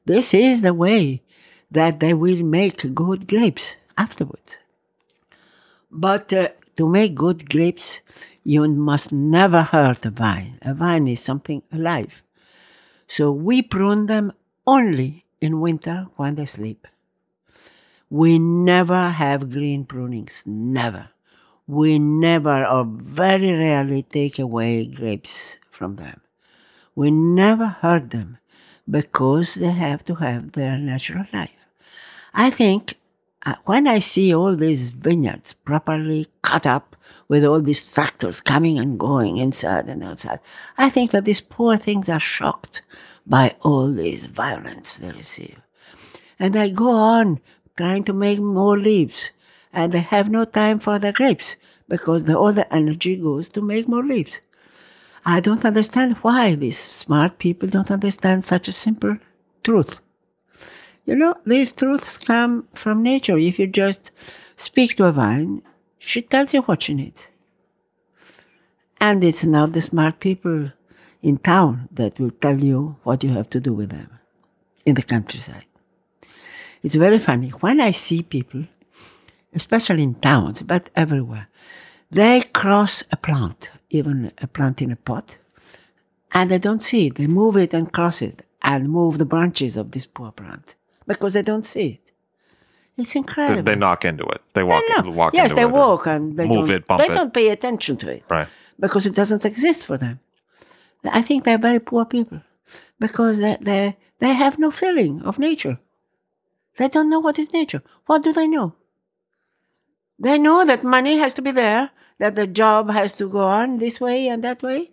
[0.05, 1.23] This is the way
[1.71, 4.59] that they will make good grapes afterwards.
[5.89, 8.01] But uh, to make good grapes,
[8.43, 10.59] you must never hurt a vine.
[10.61, 12.21] A vine is something alive.
[13.07, 14.33] So we prune them
[14.67, 16.87] only in winter when they sleep.
[18.09, 21.09] We never have green prunings, never.
[21.67, 26.21] We never or very rarely take away grapes from them.
[26.93, 28.37] We never hurt them
[28.89, 31.49] because they have to have their natural life.
[32.33, 32.95] I think
[33.45, 36.95] uh, when I see all these vineyards properly cut up
[37.27, 40.39] with all these tractors coming and going inside and outside,
[40.77, 42.81] I think that these poor things are shocked
[43.25, 45.59] by all this violence they receive.
[46.39, 47.39] And I go on
[47.77, 49.31] trying to make more leaves,
[49.73, 51.55] and they have no time for the grapes
[51.87, 54.41] because the, all the energy goes to make more leaves.
[55.25, 59.17] I don't understand why these smart people don't understand such a simple
[59.63, 59.99] truth.
[61.05, 63.37] You know, these truths come from nature.
[63.37, 64.11] If you just
[64.55, 65.63] speak to a vine,
[65.97, 67.29] she tells you what she needs.
[69.01, 70.71] And it's not the smart people
[71.21, 74.09] in town that will tell you what you have to do with them
[74.85, 75.65] in the countryside.
[76.83, 77.49] It's very funny.
[77.49, 78.65] When I see people,
[79.53, 81.47] especially in towns, but everywhere,
[82.11, 85.37] they cross a plant, even a plant in a pot,
[86.33, 87.15] and they don't see it.
[87.15, 90.75] They move it and cross it and move the branches of this poor plant
[91.07, 92.11] because they don't see it.
[92.97, 93.63] It's incredible.
[93.63, 94.41] they knock into it.
[94.53, 94.83] They walk.
[95.03, 95.09] They.
[95.09, 97.15] Walk yes, they walk and they move don't, it, bump they it.
[97.15, 98.47] don't pay attention to it Right.
[98.79, 100.19] because it doesn't exist for them.
[101.03, 102.41] I think they're very poor people
[102.99, 105.77] because they, they, they have no feeling of nature.
[106.77, 107.83] They don't know what is nature.
[108.05, 108.73] What do they know?
[110.17, 113.79] They know that money has to be there, that the job has to go on
[113.79, 114.91] this way and that way.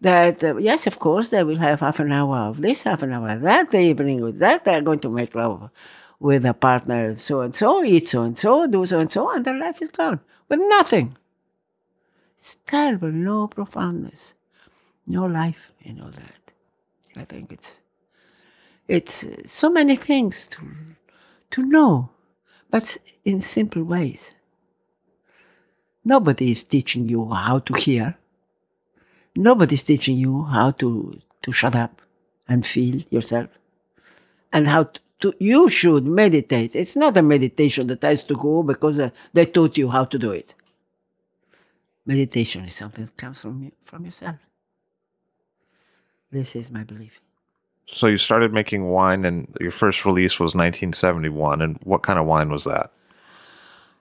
[0.00, 3.12] That, uh, yes, of course, they will have half an hour of this, half an
[3.12, 4.64] hour of that, the evening with that.
[4.64, 5.70] They're going to make love
[6.20, 9.44] with a partner so and so, eat so and so, do so and so, and
[9.44, 11.16] their life is gone with nothing.
[12.38, 14.34] It's terrible, no profoundness,
[15.06, 16.52] no life in all that.
[17.16, 17.80] I think it's
[18.86, 20.60] it's uh, so many things to
[21.50, 22.10] to know,
[22.70, 24.32] but in simple ways.
[26.04, 28.16] Nobody is teaching you how to hear.
[29.36, 32.00] Nobody is teaching you how to, to shut up
[32.48, 33.50] and feel yourself.
[34.52, 36.74] And how to, to, you should meditate.
[36.74, 40.18] It's not a meditation that has to go because uh, they taught you how to
[40.18, 40.54] do it.
[42.06, 44.36] Meditation is something that comes from you, from yourself.
[46.30, 47.20] This is my belief.
[47.86, 51.62] So you started making wine, and your first release was 1971.
[51.62, 52.92] And what kind of wine was that?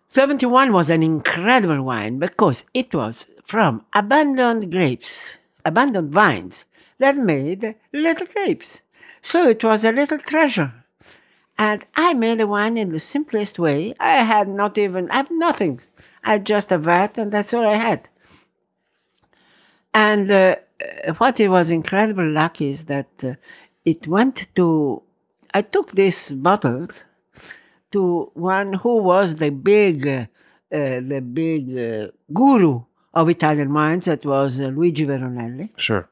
[0.09, 6.65] 71 was an incredible wine because it was from abandoned grapes, abandoned vines
[6.97, 8.81] that made little grapes.
[9.21, 10.73] So it was a little treasure.
[11.57, 13.95] And I made the wine in the simplest way.
[13.99, 15.81] I had not even, I have nothing.
[16.23, 18.07] I had just a vat and that's all I had.
[19.93, 20.55] And uh,
[21.17, 23.33] what it was incredible luck is that uh,
[23.83, 25.01] it went to,
[25.53, 27.05] I took these bottles
[27.91, 30.25] to one who was the big, uh,
[30.71, 32.81] the big uh, guru
[33.13, 35.69] of Italian wines, that was uh, Luigi Veronelli.
[35.77, 36.07] Sure.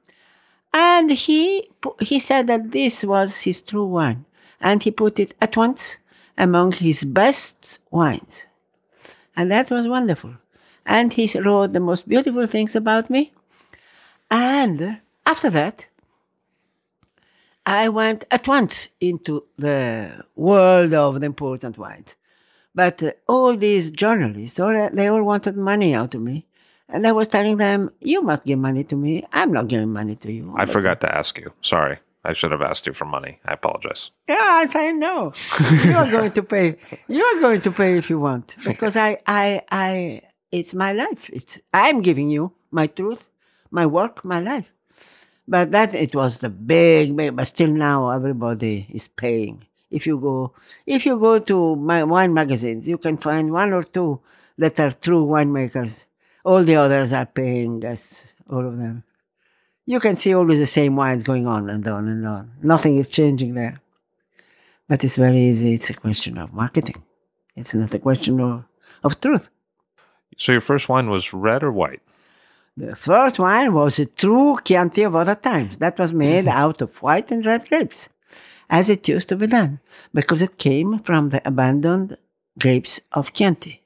[0.74, 1.70] And he,
[2.02, 4.26] he said that this was his true wine.
[4.60, 6.00] And he put it at once
[6.38, 8.48] among his best wines.
[9.36, 10.34] And that was wonderful.
[10.86, 13.34] And he wrote the most beautiful things about me.
[14.32, 15.88] And after that,
[17.66, 22.16] I went at once into the world of the important wines.
[22.74, 26.46] But uh, all these journalists, all, they all wanted money out of me.
[26.88, 29.26] And I was telling them, you must give money to me.
[29.34, 30.54] I'm not giving money to you.
[30.56, 31.52] I forgot to ask you.
[31.62, 32.00] Sorry.
[32.24, 33.40] I should have asked you for money.
[33.46, 34.10] I apologize.
[34.28, 35.34] Yeah, I say no.
[35.84, 36.76] you are going to pay.
[37.08, 40.22] You are going to pay if you want, because I, I, I.
[40.52, 41.30] It's my life.
[41.32, 43.30] It's I'm giving you my truth,
[43.70, 44.72] my work, my life.
[45.48, 47.36] But that it was the big, big.
[47.36, 49.66] But still now, everybody is paying.
[49.92, 50.54] If you go,
[50.86, 54.20] if you go to my wine magazines, you can find one or two
[54.58, 56.06] that are true winemakers.
[56.44, 59.04] All the others are paying us, all of them.
[59.86, 62.52] You can see always the same wines going on and on and on.
[62.64, 63.80] Nothing is changing there.
[64.88, 65.74] But it's very easy.
[65.74, 67.04] It's a question of marketing.
[67.56, 68.66] It's not a question of,
[69.04, 69.50] of truth.
[70.38, 72.02] So your first wine was red or white?
[72.78, 75.78] The first wine was a true Chianti of other times.
[75.78, 76.58] That was made mm-hmm.
[76.58, 78.10] out of white and red grapes,
[78.70, 79.80] as it used to be done,
[80.14, 82.18] because it came from the abandoned
[82.60, 83.82] grapes of Chianti.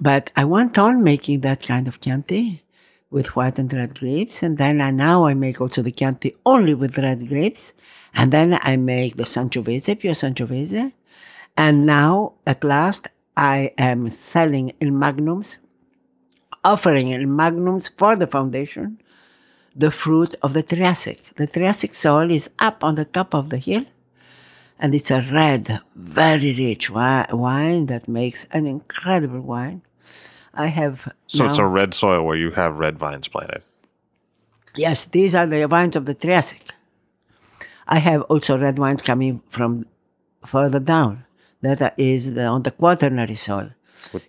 [0.00, 2.62] But I went on making that kind of Chianti
[3.10, 6.72] with white and red grapes, and then I, now I make also the Chianti only
[6.72, 7.74] with red grapes,
[8.14, 10.92] and then I make the Sangiovese, pure Sangiovese,
[11.54, 15.58] and now at last I am selling in magnums,
[16.64, 19.00] offering in magnums for the foundation
[19.78, 21.22] the fruit of the Triassic.
[21.36, 23.84] The Triassic soil is up on the top of the hill,
[24.78, 29.82] and it's a red, very rich wi- wine that makes an incredible wine.
[30.52, 33.62] I have So it's a red soil where you have red vines planted.
[34.74, 36.62] Yes, these are the vines of the Triassic.
[37.86, 39.86] I have also red wines coming from
[40.44, 41.24] further down.
[41.62, 43.70] That is the, on the quaternary soil.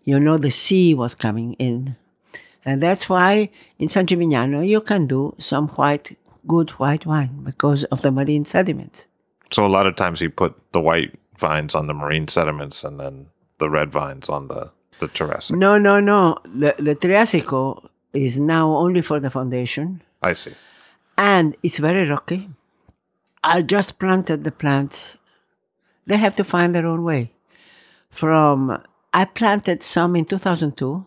[0.03, 1.95] You know, the sea was coming in.
[2.65, 6.17] And that's why in San Gimignano you can do some white,
[6.47, 9.07] good white wine because of the marine sediments.
[9.51, 12.99] So a lot of times you put the white vines on the marine sediments and
[12.99, 15.55] then the red vines on the the Jurassic.
[15.55, 16.37] No, no, no.
[16.43, 20.01] The, the Triassico is now only for the foundation.
[20.21, 20.53] I see.
[21.17, 22.49] and it's very rocky.
[23.43, 25.17] I just planted the plants.
[26.05, 27.31] They have to find their own way.
[28.09, 31.05] From I planted some in 2002.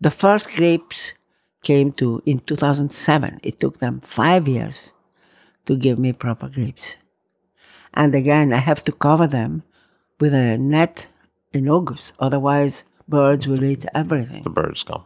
[0.00, 1.14] The first grapes
[1.62, 3.40] came to in 2007.
[3.42, 4.92] It took them five years
[5.66, 6.96] to give me proper grapes.
[7.94, 9.64] And again, I have to cover them
[10.20, 11.08] with a net
[11.52, 12.12] in August.
[12.20, 14.44] Otherwise, birds will eat everything.
[14.44, 15.04] The birds come.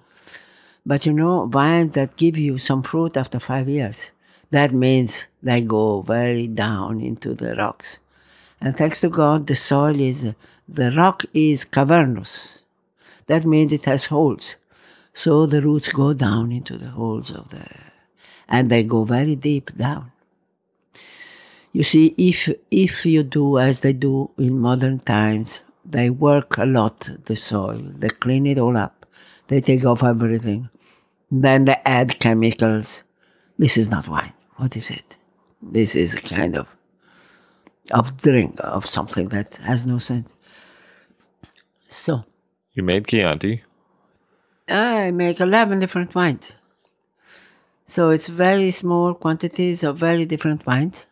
[0.84, 4.10] But you know, vines that give you some fruit after five years,
[4.50, 7.98] that means they go very down into the rocks.
[8.60, 10.26] And thanks to God, the soil is,
[10.68, 12.60] the rock is cavernous.
[13.26, 14.56] That means it has holes.
[15.14, 17.66] So the roots go down into the holes of the,
[18.48, 20.10] and they go very deep down.
[21.72, 26.66] You see, if, if you do as they do in modern times, they work a
[26.66, 29.06] lot, the soil, they clean it all up,
[29.48, 30.68] they take off everything,
[31.30, 33.04] then they add chemicals.
[33.58, 34.32] This is not wine.
[34.56, 35.16] What is it?
[35.62, 36.66] This is a kind of
[37.90, 40.28] of drink of something that has no sense.
[41.88, 42.24] So
[42.74, 43.62] You made Chianti.
[44.68, 46.52] I make eleven different wines.
[47.86, 51.06] So it's very small quantities of very different wines.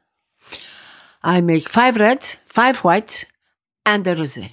[1.23, 3.27] I make five reds, five whites,
[3.85, 4.53] and a rosé.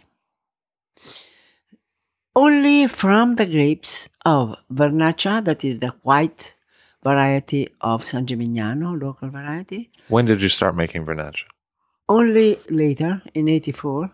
[2.35, 6.53] Only from the grapes of Vernaccia, that is the white
[7.03, 9.89] variety of San Gimignano, local variety.
[10.09, 11.45] When did you start making Vernaccia?
[12.09, 14.11] Only later, in 84,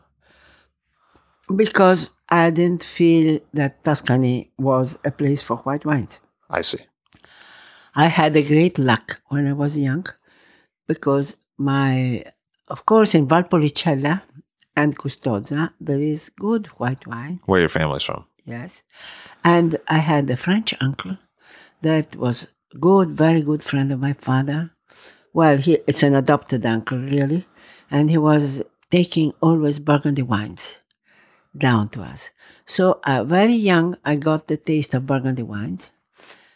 [1.56, 6.20] because I didn't feel that Tuscany was a place for white wines.
[6.50, 6.80] I see.
[7.94, 10.08] I had a great luck when I was young
[10.88, 12.24] because my,
[12.70, 14.24] of course, in Valpolicella
[14.76, 18.26] and Custoza, there is good white wine, Where your family's from?
[18.46, 18.82] yes.
[19.44, 21.20] And I had a French uncle
[21.84, 22.48] that was
[22.80, 24.72] good, very good friend of my father.
[25.34, 27.46] Well, he, it's an adopted uncle, really.
[27.92, 30.80] And he was taking always Burgundy wines
[31.58, 32.32] down to us.
[32.66, 35.92] So, uh, very young, I got the taste of Burgundy wines.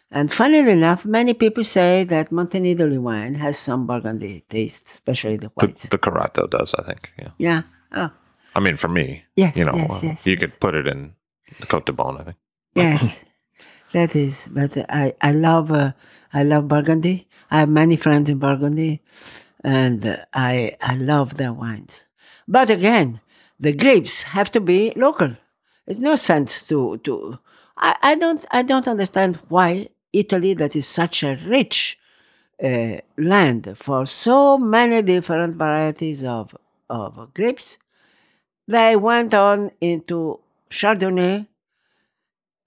[0.09, 5.51] And funnily enough, many people say that Montenidoli wine has some Burgundy taste, especially the
[5.57, 5.87] The, whites.
[5.89, 7.11] the Carato does, I think.
[7.19, 7.31] Yeah.
[7.37, 7.61] yeah.
[7.93, 8.09] Oh,
[8.55, 10.39] I mean, for me, Yes, you know, yes, uh, yes, you yes.
[10.39, 11.13] could put it in
[11.59, 12.37] the Cote de Beaune, I think.
[12.73, 13.25] yes,
[13.91, 14.47] that is.
[14.49, 15.91] But I, I love, uh,
[16.33, 17.27] I love Burgundy.
[17.51, 19.01] I have many friends in Burgundy,
[19.63, 22.03] and uh, I, I love their wines.
[22.47, 23.19] But again,
[23.59, 25.35] the grapes have to be local.
[25.85, 27.39] It's no sense to to.
[27.77, 31.97] I, I don't I don't understand why Italy, that is such a rich
[32.63, 36.55] uh, land for so many different varieties of
[36.89, 37.77] of grapes,
[38.67, 40.39] they went on into
[40.69, 41.47] Chardonnay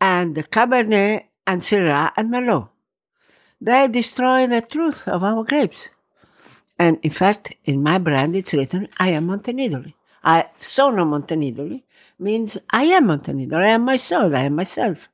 [0.00, 2.68] and Cabernet and Syrah and Merlot.
[3.60, 5.90] They destroy the truth of our grapes.
[6.78, 9.92] And in fact, in my brand, it's written, I am Montenidoli.
[10.22, 11.82] I sono Montenidoli
[12.18, 13.64] means I am Montenidoli.
[13.64, 14.36] I am my soul.
[14.36, 15.08] I am myself.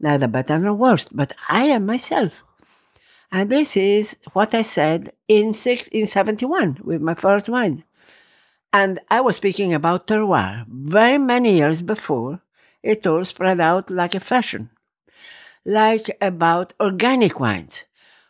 [0.00, 2.42] Neither better nor worse, but I am myself.
[3.32, 7.84] And this is what I said in six, in 71 with my first wine.
[8.72, 10.66] And I was speaking about terroir.
[10.68, 12.40] Very many years before,
[12.82, 14.70] it all spread out like a fashion,
[15.64, 17.84] like about organic wines.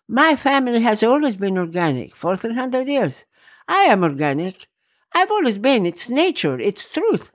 [0.06, 3.26] My family has always been organic for 300 years.
[3.66, 4.68] I am organic.
[5.14, 5.86] I've always been.
[5.86, 7.30] It's nature, it's truth.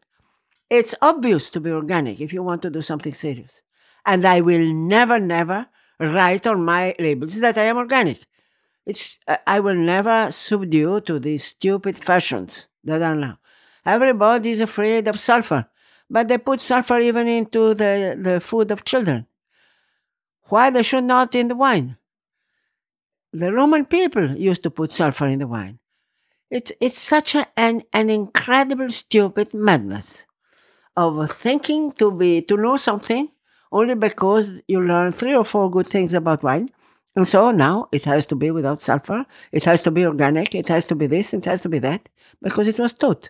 [0.69, 3.51] It's obvious to be organic if you want to do something serious.
[4.05, 5.67] And I will never, never
[5.99, 8.19] write on my labels that I am organic.
[8.85, 13.39] It's I- I will never subdue to these stupid fashions that are now.
[13.85, 15.67] Everybody is afraid of sulfur,
[16.09, 19.27] but they put sulfur even into the, the food of children.
[20.49, 21.97] Why they should not in the wine?
[23.31, 25.79] The Roman people used to put sulfur in the wine.
[26.51, 30.25] It's it's such a, an an incredible stupid madness
[30.97, 33.29] of thinking to be to know something
[33.71, 36.69] only because you learn three or four good things about wine.
[37.15, 40.67] And so now it has to be without sulfur, it has to be organic, it
[40.69, 42.09] has to be this, it has to be that,
[42.41, 43.29] because it was taught.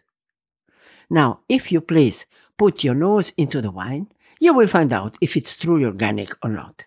[1.09, 2.25] Now, if you please
[2.57, 4.07] put your nose into the wine,
[4.39, 6.85] you will find out if it's truly organic or not.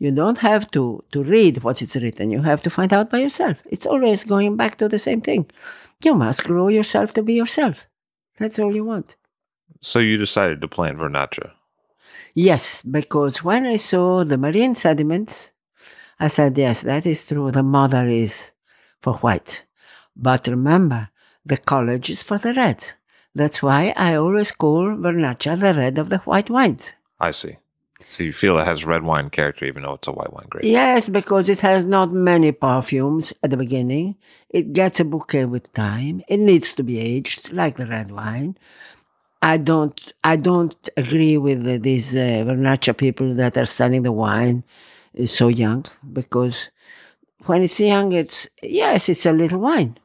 [0.00, 3.18] You don't have to, to read what is written, you have to find out by
[3.18, 3.58] yourself.
[3.66, 5.50] It's always going back to the same thing.
[6.02, 7.84] You must grow yourself to be yourself.
[8.38, 9.16] That's all you want.
[9.82, 11.50] So you decided to plant Vernaccia.
[12.34, 15.52] Yes, because when I saw the marine sediments,
[16.18, 17.50] I said, yes, that is true.
[17.50, 18.52] The mother is
[19.02, 19.66] for white.
[20.16, 21.10] But remember,
[21.44, 22.94] the college is for the red.
[23.34, 26.94] That's why I always call Vernaccia the red of the white wines.
[27.18, 27.58] I see.
[28.06, 30.64] So you feel it has red wine character even though it's a white wine grape.
[30.64, 34.16] Yes, because it has not many perfumes at the beginning.
[34.48, 36.22] It gets a bouquet with time.
[36.28, 38.56] It needs to be aged like the red wine.
[39.42, 40.12] I don't.
[40.22, 44.64] I don't agree with these uh, Vernaccia people that are selling the wine
[45.14, 46.70] is so young because
[47.46, 49.96] when it's young, it's yes, it's a little wine,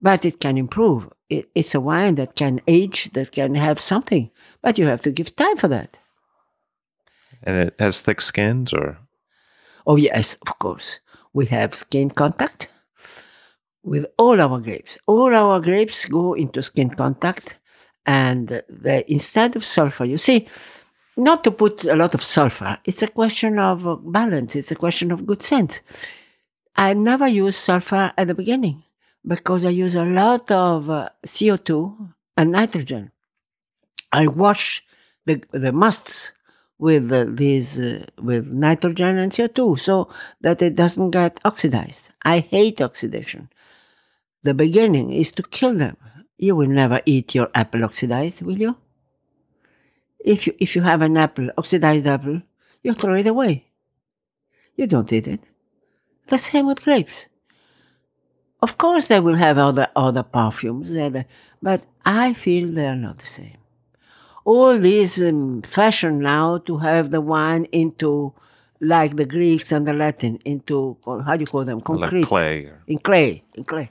[0.00, 1.08] but it can improve.
[1.28, 5.10] It, it's a wine that can age, that can have something, but you have to
[5.10, 5.98] give time for that.
[7.42, 8.98] And it has thick skins or
[9.86, 11.00] Oh, yes, of course.
[11.32, 12.68] We have skin contact
[13.82, 14.96] with all our grapes.
[15.06, 17.58] All our grapes go into skin contact,
[18.06, 20.46] and they, instead of sulfur, you see,
[21.16, 25.10] not to put a lot of sulfur, it's a question of balance, it's a question
[25.10, 25.80] of good sense.
[26.76, 28.82] I never use sulfur at the beginning
[29.26, 33.10] because I use a lot of uh, CO2 and nitrogen.
[34.10, 34.82] I wash
[35.26, 36.32] the, the musts
[36.82, 40.08] with uh, these uh, with nitrogen and CO2 so
[40.40, 42.10] that it doesn't get oxidized.
[42.24, 43.48] I hate oxidation.
[44.42, 45.96] The beginning is to kill them.
[46.38, 48.74] You will never eat your apple oxidized, will you?
[50.18, 52.42] If you if you have an apple, oxidized apple,
[52.82, 53.52] you throw it away.
[54.74, 55.42] You don't eat it.
[56.26, 57.26] The same with grapes.
[58.60, 60.90] Of course, they will have other other perfumes,
[61.62, 63.61] but I feel they are not the same
[64.44, 68.32] all this um, fashion now to have the wine into
[68.80, 72.70] like the Greeks and the Latin into how do you call them concrete like clay
[72.86, 73.90] in clay in clay.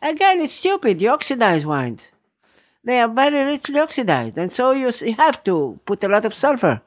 [0.00, 1.02] Again, it's stupid.
[1.02, 2.08] You oxidize wines;
[2.84, 6.34] they are very richly oxidized, and so you, you have to put a lot of
[6.34, 6.80] sulfur.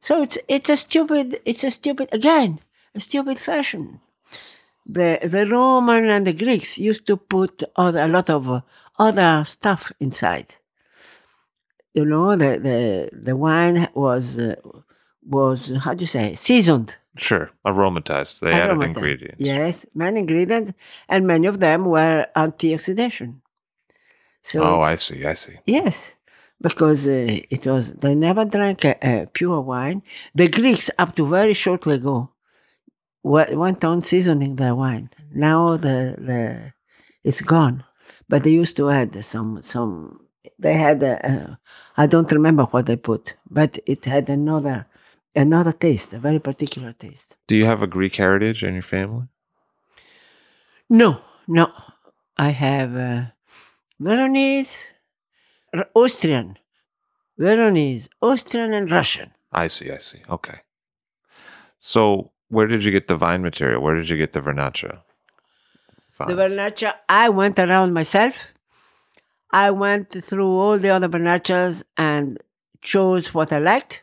[0.00, 2.60] So it's it's a stupid it's a stupid again
[2.94, 4.00] a stupid fashion.
[4.84, 8.60] The the Roman and the Greeks used to put other, a lot of uh,
[8.98, 10.54] other stuff inside
[11.98, 12.78] you know the the
[13.28, 14.54] the wine was uh,
[15.36, 16.90] was how do you say seasoned
[17.26, 18.34] sure aromatized.
[18.40, 18.84] They added Aromatized.
[18.96, 19.40] ingredients.
[19.52, 20.70] yes many ingredients
[21.12, 23.30] and many of them were antioxidation
[24.50, 25.20] so Oh, I see.
[25.32, 25.56] I see.
[25.78, 25.96] yes
[26.66, 28.80] because uh, it was they never drank
[29.38, 29.98] pure wine
[30.40, 32.18] the greeks up to very shortly ago
[33.64, 35.06] went on seasoning their wine
[35.46, 35.96] now the
[36.28, 36.40] the
[37.28, 37.76] it's gone
[38.30, 40.20] but they used to add some some
[40.58, 41.58] they had a, a
[41.96, 44.86] i don't remember what they put but it had another
[45.34, 49.26] another taste a very particular taste Do you have a Greek heritage in your family?
[50.88, 51.70] no no
[52.36, 53.22] i have uh,
[54.00, 54.74] veronese
[55.74, 56.58] R- austrian
[57.36, 59.90] veronese austrian and russian I see.
[59.90, 60.20] I see.
[60.28, 60.58] Okay.
[61.80, 63.80] So, where did you get the vine material?
[63.80, 64.98] Where did you get the Vernaccia?
[66.18, 66.34] The?
[66.34, 68.34] Vernaccia, I went around myself.
[69.50, 72.38] I went through all the other Vernaccias and
[72.82, 74.02] chose what I liked.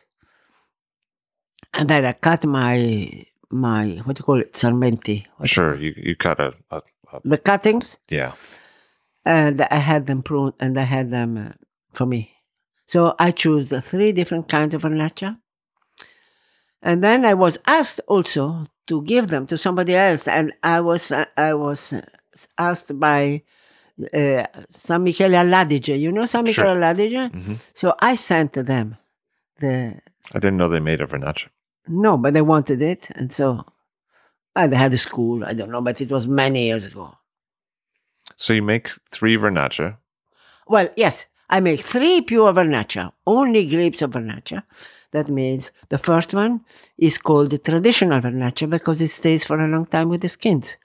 [1.72, 5.26] And then I cut my, my what do you call it, sarmenti.
[5.44, 5.76] Sure.
[5.76, 6.82] You you cut a, a,
[7.12, 8.32] a The cuttings, yeah.
[9.24, 11.52] and I had them pruned and I had them uh,
[11.92, 12.32] for me.
[12.86, 15.38] So I chose the three different kinds of Vernaccia.
[16.82, 21.10] And then I was asked also to give them to somebody else, and I was
[21.10, 22.02] uh, I was uh,
[22.58, 23.42] asked by
[24.14, 25.98] uh, San Michele all'Adige.
[25.98, 26.74] You know San Michele Sure.
[26.84, 27.30] all'Adige?
[27.32, 28.96] hmm So I sent them
[29.60, 29.94] the
[30.34, 31.48] I didn't know they made a Vernaccia.
[31.88, 33.64] no, but they wanted it, and so
[34.54, 35.44] I had a school.
[35.44, 37.14] I don't know, but it was many years ago.
[38.36, 39.96] So you make three Vernaccia.
[40.66, 44.64] Well, yes, I make three pure Vernaccia, only grapes of Vernaccia.
[45.12, 46.60] That means the first one
[46.98, 50.76] is called the traditional vernaccia because it stays for a long time with the skins.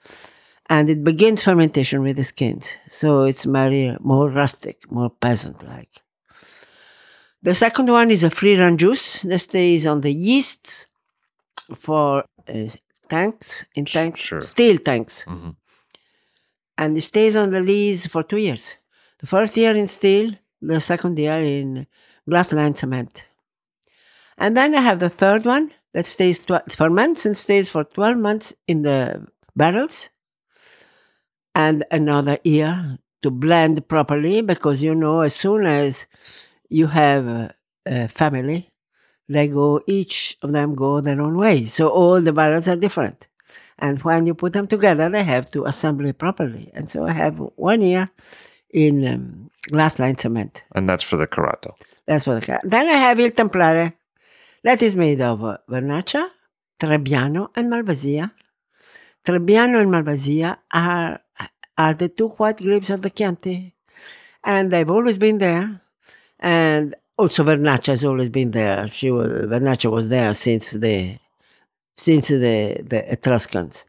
[0.72, 2.78] And it begins fermentation with the skins.
[2.88, 6.00] So it's very more rustic, more peasant like.
[7.42, 10.88] The second one is a free run juice that stays on the yeasts
[11.76, 12.68] for uh,
[13.10, 14.40] tanks, in tanks, sure.
[14.40, 15.26] steel tanks.
[15.26, 15.56] Mhm.
[16.78, 18.64] And it stays on the lees for two years.
[19.20, 20.26] The first year in steel,
[20.62, 21.86] the second year in
[22.26, 23.26] glass lined cement.
[24.38, 28.16] And then I have the third one that stays tw- ferments and stays for 12
[28.16, 30.08] months in the barrels.
[31.54, 36.06] And another year to blend properly because you know, as soon as
[36.68, 37.54] you have a,
[37.86, 38.70] a family,
[39.28, 41.66] they go, each of them go their own way.
[41.66, 43.28] So all the barrels are different.
[43.78, 46.70] And when you put them together, they have to assemble it properly.
[46.74, 48.10] And so I have one year
[48.70, 50.64] in um, glass lined cement.
[50.74, 51.76] And that's for the Carato.
[52.06, 52.60] That's what I got.
[52.64, 53.94] Then I have Il Templare.
[54.64, 56.28] That is made of uh, Vernaccia,
[56.78, 58.30] Trebbiano, and Malvasia.
[59.24, 61.20] Trebbiano and Malvasia are,
[61.78, 63.74] are the two white grapes of the Chianti.
[64.44, 65.80] And they've always been there.
[66.40, 68.88] And also Vernaccia has always been there.
[68.88, 71.18] She was, Vernaccia was there since the
[71.96, 73.84] since the, the Etruscans.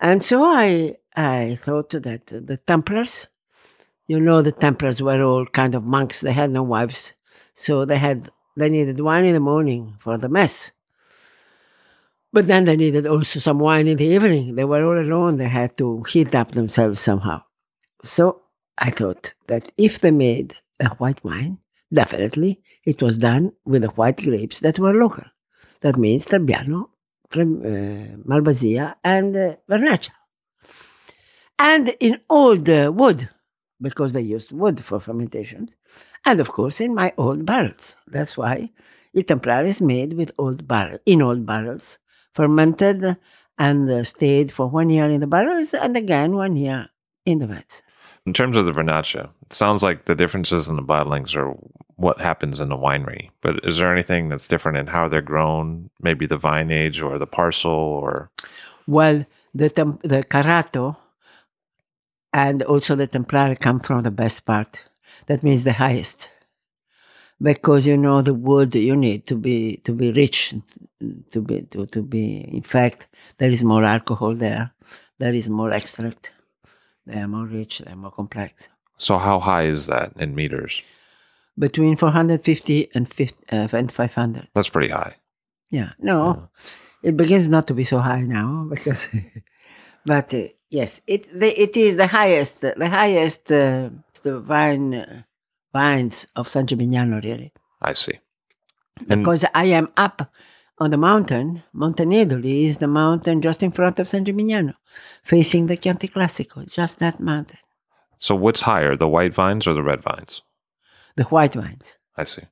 [0.00, 3.28] And so I I thought that the Templars,
[4.06, 6.20] you know, the Templars were all kind of monks.
[6.20, 7.12] They had no wives,
[7.54, 10.72] so they had they needed wine in the morning for the mess.
[12.34, 14.56] But then they needed also some wine in the evening.
[14.56, 15.36] They were all alone.
[15.36, 17.42] They had to heat up themselves somehow.
[18.02, 18.42] So
[18.76, 21.58] I thought that if they made a white wine,
[21.92, 25.22] definitely it was done with the white grapes that were local.
[25.82, 26.88] That means Trebbiano,
[27.30, 30.10] Trem, uh, Malvasia, and uh, Vernaccia.
[31.56, 33.30] And in old uh, wood,
[33.80, 35.68] because they used wood for fermentation,
[36.24, 37.94] and of course in my old barrels.
[38.08, 38.70] That's why
[39.12, 42.00] Il Templare is made with old barrel in old barrels,
[42.34, 43.16] fermented
[43.58, 46.88] and uh, stayed for one year in the barrels, and again one year
[47.24, 47.82] in the vats.
[48.26, 51.54] In terms of the Vernaccia, it sounds like the differences in the bottlings are
[51.96, 53.30] what happens in the winery.
[53.42, 55.90] But is there anything that's different in how they're grown?
[56.00, 58.30] Maybe the vine age or the parcel or
[58.86, 60.96] Well, the tem- the Carato
[62.32, 64.84] and also the Templare come from the best part.
[65.26, 66.30] That means the highest,
[67.40, 70.54] because you know the wood you need to be to be rich,
[71.32, 72.40] to be to, to be.
[72.52, 73.06] In fact,
[73.38, 74.72] there is more alcohol there.
[75.18, 76.32] There is more extract.
[77.06, 77.78] They are more rich.
[77.78, 78.68] They are more complex.
[78.98, 80.82] so how high is that in meters?
[81.56, 84.48] Between 450 and, 50, uh, and 500.
[84.54, 85.14] That's pretty high.
[85.70, 86.48] Yeah, no,
[87.02, 89.08] it begins not to be so high now because,
[90.04, 93.90] but uh, yes, it the, it is the highest, the highest uh,
[94.22, 95.22] the vine uh,
[95.74, 97.52] vines of San Gimignano really
[97.82, 98.18] I see.
[99.10, 100.30] And because I am up
[100.78, 101.62] on the mountain.
[101.74, 104.74] Montenidoli is the mountain just in front of San Gimignano,
[105.22, 107.58] facing the Chianti Classico, just that mountain.
[108.16, 110.42] so what's higher, the white vines or the red vines?
[111.16, 111.96] The white vines.
[112.16, 112.42] I see.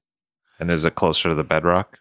[0.61, 1.99] And is it closer to the bedrock?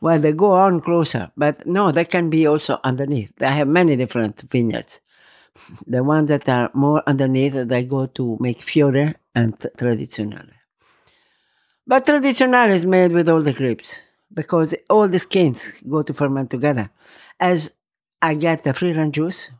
[0.00, 3.32] Well, they go on closer, but no, they can be also underneath.
[3.36, 5.00] They have many different vineyards.
[5.86, 10.52] The ones that are more underneath, they go to make fiore and tradizionale.
[11.86, 14.02] But tradizionale is made with all the grapes
[14.32, 16.90] because all the skins go to ferment together.
[17.40, 17.70] As
[18.22, 19.50] I get the free run juice,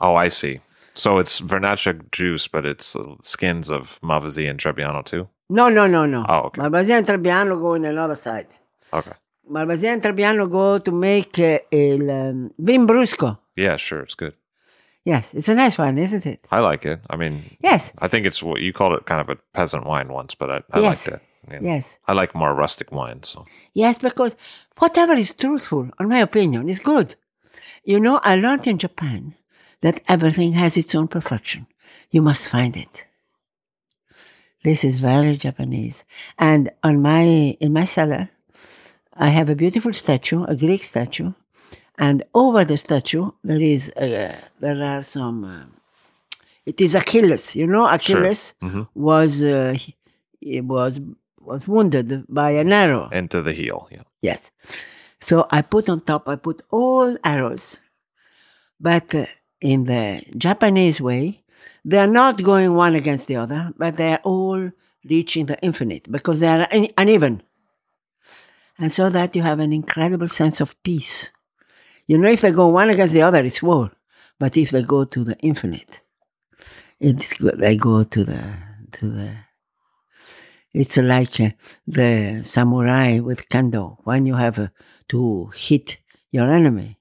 [0.00, 0.60] Oh, I see.
[0.94, 5.28] So it's Vernaccia juice, but it's uh, skins of Malvasia and Trebbiano too?
[5.48, 6.24] no, no, no, no.
[6.28, 6.60] Oh, okay.
[6.62, 8.46] Malvasia and Trebbiano go in another side.
[8.92, 9.12] Okay.
[9.50, 13.38] Malvasia and Trebbiano go to make uh, il um, vin brusco.
[13.56, 14.00] Yeah, sure.
[14.00, 14.34] It's good.
[15.06, 16.40] Yes, it's a nice one, isn't it?
[16.50, 17.00] I like it.
[17.08, 20.08] I mean, Yes, I think it's what you called it kind of a peasant wine
[20.12, 21.06] once, but I, I Yes.
[21.06, 21.62] liked it.
[21.62, 21.98] Yes.
[22.08, 23.22] I like more rustic wine.
[23.22, 24.34] So Yes, because
[24.78, 27.14] whatever is truthful, in my opinion, is good.
[27.84, 29.36] You know, I learned in Japan
[29.80, 31.66] that everything has its own perfection.
[32.10, 33.06] You must find it.
[34.64, 36.04] This is very Japanese.
[36.36, 38.30] And on my in my cellar,
[39.14, 41.32] I have a beautiful statue, a Greek statue,
[41.98, 45.44] and over the statue there is uh, there are some.
[45.44, 45.64] Uh,
[46.64, 47.54] it is Achilles.
[47.56, 48.88] You know, Achilles Mhm.
[48.94, 49.96] was uh, he-
[50.40, 51.00] he was
[51.40, 53.08] was wounded by an arrow.
[53.12, 53.88] into the heel.
[53.90, 54.02] Yeah.
[54.20, 54.50] Yes.
[55.20, 57.80] So I put on top, I put all arrows.
[58.80, 59.26] But uh,
[59.60, 61.42] in the Japanese way,
[61.84, 64.70] they are not going one against the other, but they are all
[65.08, 66.68] reaching the infinite because they are
[66.98, 67.42] uneven.
[68.78, 71.32] And so that you have an incredible sense of peace.
[72.06, 73.92] You know, if they go one against the other, it's war.
[74.38, 76.02] But if they go to the infinite,
[77.00, 77.34] it's.
[77.38, 78.54] They go to the
[78.92, 79.36] to the
[80.72, 81.50] It's like uh,
[81.86, 83.96] the samurai with kendo.
[84.04, 84.68] When you have uh,
[85.08, 85.98] to hit
[86.30, 86.98] your enemy,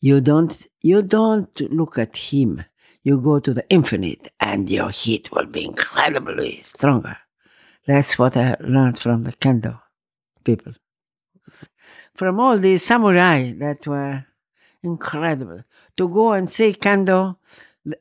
[0.00, 2.64] you don't you don't look at him.
[3.04, 7.16] You go to the infinite, and your hit will be incredibly stronger.
[7.86, 9.80] That's what I learned from the kendo
[10.42, 10.72] people.
[12.14, 14.26] From all these samurai that were
[14.84, 15.62] incredible
[15.96, 17.36] to go and see kendo,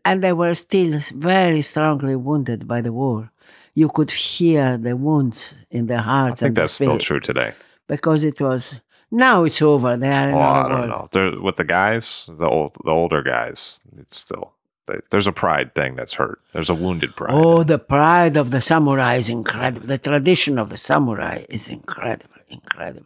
[0.05, 3.31] and they were still very strongly wounded by the war.
[3.75, 6.41] You could hear the wounds in their hearts.
[6.43, 7.53] I think that's still true today.
[7.87, 8.81] because it was.
[9.11, 9.95] Now it's over.
[9.97, 10.89] They are in Oh, I don't world.
[10.89, 11.09] know.
[11.11, 14.53] There, with the guys, the old, the older guys, it's still
[14.87, 16.39] they, there's a pride thing that's hurt.
[16.53, 17.31] There's a wounded pride.
[17.33, 19.85] Oh, the pride of the samurai is incredible.
[19.87, 23.05] The tradition of the samurai is incredible, incredible.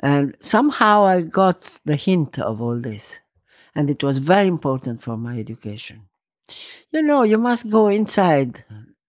[0.00, 3.20] And somehow I got the hint of all this.
[3.74, 6.08] And it was very important for my education.
[6.90, 8.64] You know, you must go inside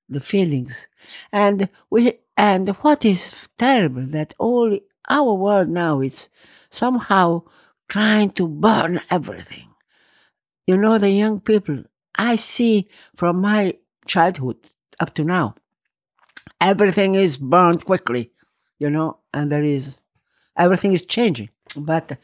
[0.09, 0.87] the feelings.
[1.31, 4.77] And we and what is terrible that all
[5.09, 6.29] our world now is
[6.69, 7.43] somehow
[7.87, 9.67] trying to burn everything.
[10.67, 11.83] You know, the young people
[12.15, 13.75] I see from my
[14.05, 14.57] childhood
[14.99, 15.55] up to now,
[16.61, 18.31] everything is burned quickly,
[18.77, 19.98] you know, and there is
[20.59, 21.49] everything is changing.
[21.75, 22.17] But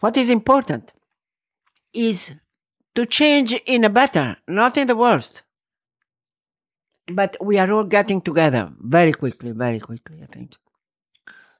[0.00, 0.92] what is important
[1.92, 2.34] is
[2.94, 5.42] to change in a better, not in the worst.
[7.06, 10.56] But we are all getting together very quickly, very quickly, I think.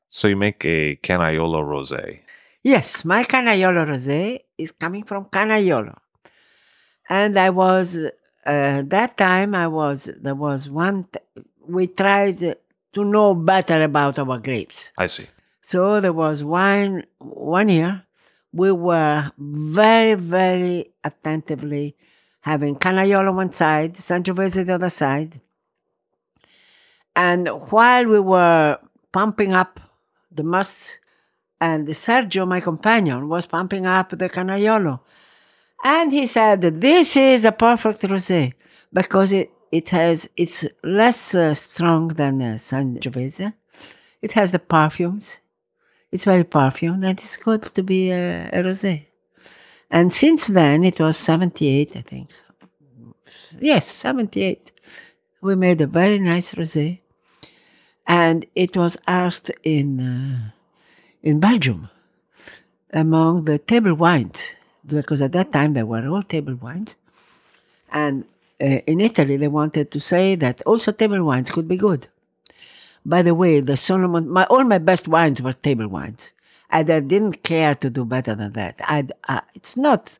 [0.09, 2.21] So you make a Canaiolo rosé.
[2.63, 5.99] Yes, my Canaiolo Rosé is coming from Canaiolo.
[7.11, 12.57] And I was, uh, that time I was, there was one, t- we tried
[12.95, 14.93] to know better about our grapes.
[14.97, 15.27] I see.
[15.67, 18.03] So there was one, one year,
[18.53, 21.97] we were very, very attentively
[22.43, 25.41] having Canaiolo on one side, Sangiovese the other side.
[27.17, 28.79] And while we were
[29.11, 29.81] pumping up
[30.31, 30.99] the musts,
[31.63, 35.01] and Sergio, my companion, was pumping up the Canaiolo.
[35.83, 38.53] And he said, This is a perfect rosé
[38.93, 43.55] because it, it has, it's less uh, strong than uh, Sangiovese.
[44.21, 45.41] It has the perfumes.
[46.15, 49.07] It's very perfumed and it's good to be a, a rosé.
[49.91, 52.31] And since then, it was 78, I think.
[53.59, 54.71] Yes, 78.
[55.41, 57.01] We made a very nice rosé.
[58.07, 60.51] And it was asked in, uh,
[61.25, 61.91] in Belgium
[62.93, 64.55] among the table wines,
[64.87, 66.95] because at that time they were all table wines.
[67.91, 68.25] And
[68.61, 72.07] uh, in Italy, they wanted to say that also table wines could be good.
[73.05, 76.33] By the way, the Solomon, my, all my best wines were table wines.
[76.71, 78.81] And I didn't care to do better than that.
[78.81, 80.19] I, uh, it's not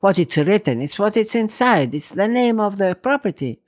[0.00, 1.94] what it's written, it's what it's inside.
[1.94, 3.60] It's the name of the property.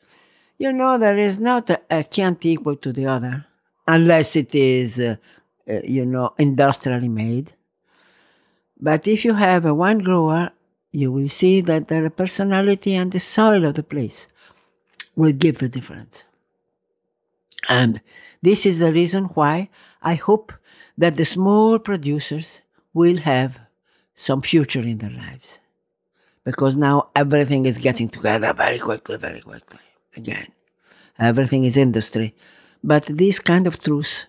[0.58, 2.04] You know, there is not a, a
[2.42, 3.46] equal to the other,
[3.86, 5.16] unless it is, uh,
[5.68, 7.52] uh, you know, industrially made.
[8.80, 10.50] But if you have a wine grower,
[10.92, 14.28] you will see that the personality and the soil of the place
[15.14, 16.24] will give the difference.
[17.68, 18.00] And
[18.47, 19.68] this is the reason why
[20.03, 20.53] I hope
[20.97, 22.62] that the small producers
[22.94, 23.59] will have
[24.14, 25.59] some future in their lives.
[26.44, 29.80] Because now everything is getting together very quickly, very quickly.
[30.16, 30.47] Again,
[31.18, 32.34] everything is industry.
[32.84, 34.26] But this kind of truth,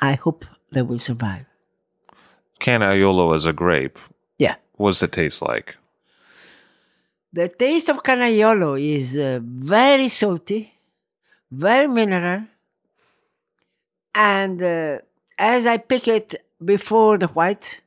[0.00, 1.44] I hope they will survive.
[2.60, 3.98] Canaiolo as a grape.
[4.38, 4.54] Yeah.
[4.76, 5.74] What's the taste like?
[7.32, 10.72] The taste of Canaiolo is uh, very salty,
[11.50, 12.44] very mineral,
[14.18, 14.98] and uh,
[15.38, 17.82] as I pick it before the white,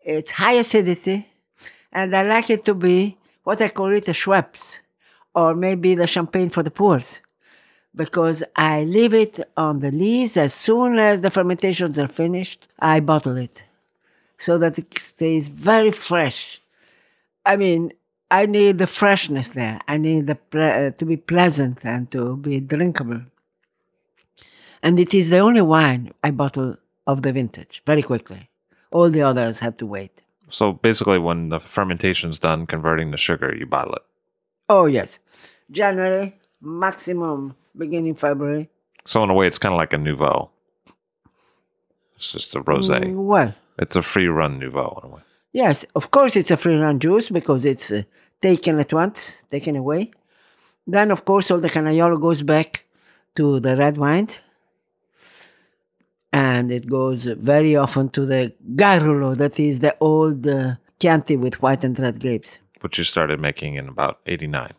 [0.00, 1.28] it's high acidity,
[1.92, 4.82] and I like it to be what I call it a Schweppes,
[5.34, 7.20] or maybe the champagne for the poors,
[7.96, 12.68] because I leave it on the lees as soon as the fermentations are finished.
[12.78, 13.64] I bottle it
[14.38, 16.60] so that it stays very fresh.
[17.44, 17.92] I mean,
[18.30, 19.80] I need the freshness there.
[19.88, 23.22] I need the ple- uh, to be pleasant and to be drinkable.
[24.82, 28.48] And it is the only wine I bottle of the vintage very quickly.
[28.90, 30.22] All the others have to wait.
[30.50, 34.02] So basically, when the fermentation's done, converting to sugar, you bottle it.
[34.68, 35.18] Oh yes,
[35.70, 38.68] January maximum, beginning February.
[39.06, 40.50] So in a way, it's kind of like a nouveau.
[42.16, 43.00] It's just a rosé.
[43.04, 45.20] Mm, well, It's a free run nouveau in a way.
[45.52, 48.02] yes, of course it's a free run juice because it's uh,
[48.42, 50.10] taken at once, taken away.
[50.86, 52.84] Then of course all the Canaiolo goes back
[53.36, 54.42] to the red wines.
[56.36, 61.62] And it goes very often to the Garrulo, that is the old uh, Chianti with
[61.62, 62.58] white and red grapes.
[62.82, 64.74] Which you started making in about '89.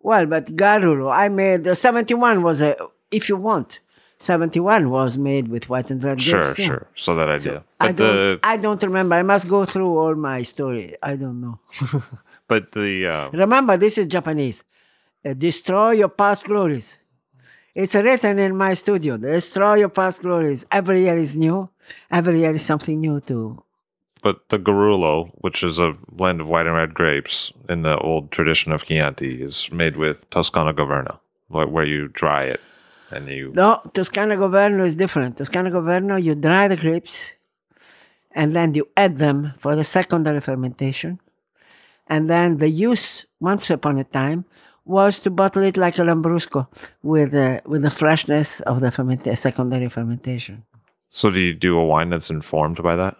[0.00, 2.76] Well, but Garrulo, I made the 71 was a
[3.10, 3.80] if you want.
[4.18, 6.58] 71 was made with white and red Sure, grapes.
[6.60, 6.66] yeah.
[6.66, 6.86] sure.
[6.94, 7.62] So that idea.
[7.80, 9.14] I but don't, the I don't remember.
[9.16, 10.96] I must go through all my story.
[11.02, 11.58] I don't know.
[12.48, 14.64] but the uh, Remember, this is Japanese.
[15.24, 16.98] Uh, destroy your past glories.
[17.74, 19.16] It's written in my studio.
[19.16, 20.64] Destroy your past glories.
[20.70, 21.68] Every year is new.
[22.10, 23.62] Every year is something new to.
[24.22, 28.30] but the Garrulo, which is a blend of white and red grapes in the old
[28.32, 31.18] tradition of Chianti, is made with Toscana Governo,
[31.48, 32.60] where, where you dry it
[33.10, 35.36] and you No, Toscana Governo is different.
[35.36, 37.34] Toscana Governo, you dry the grapes
[38.30, 41.20] and then you add them for the secondary fermentation.
[42.06, 44.46] And then the use, once upon a time,
[44.84, 46.66] was to bottle it like a Lambrusco
[47.02, 50.64] with, uh, with the freshness of the fermenta- secondary fermentation.
[51.08, 53.16] So do you do a wine that's informed by that?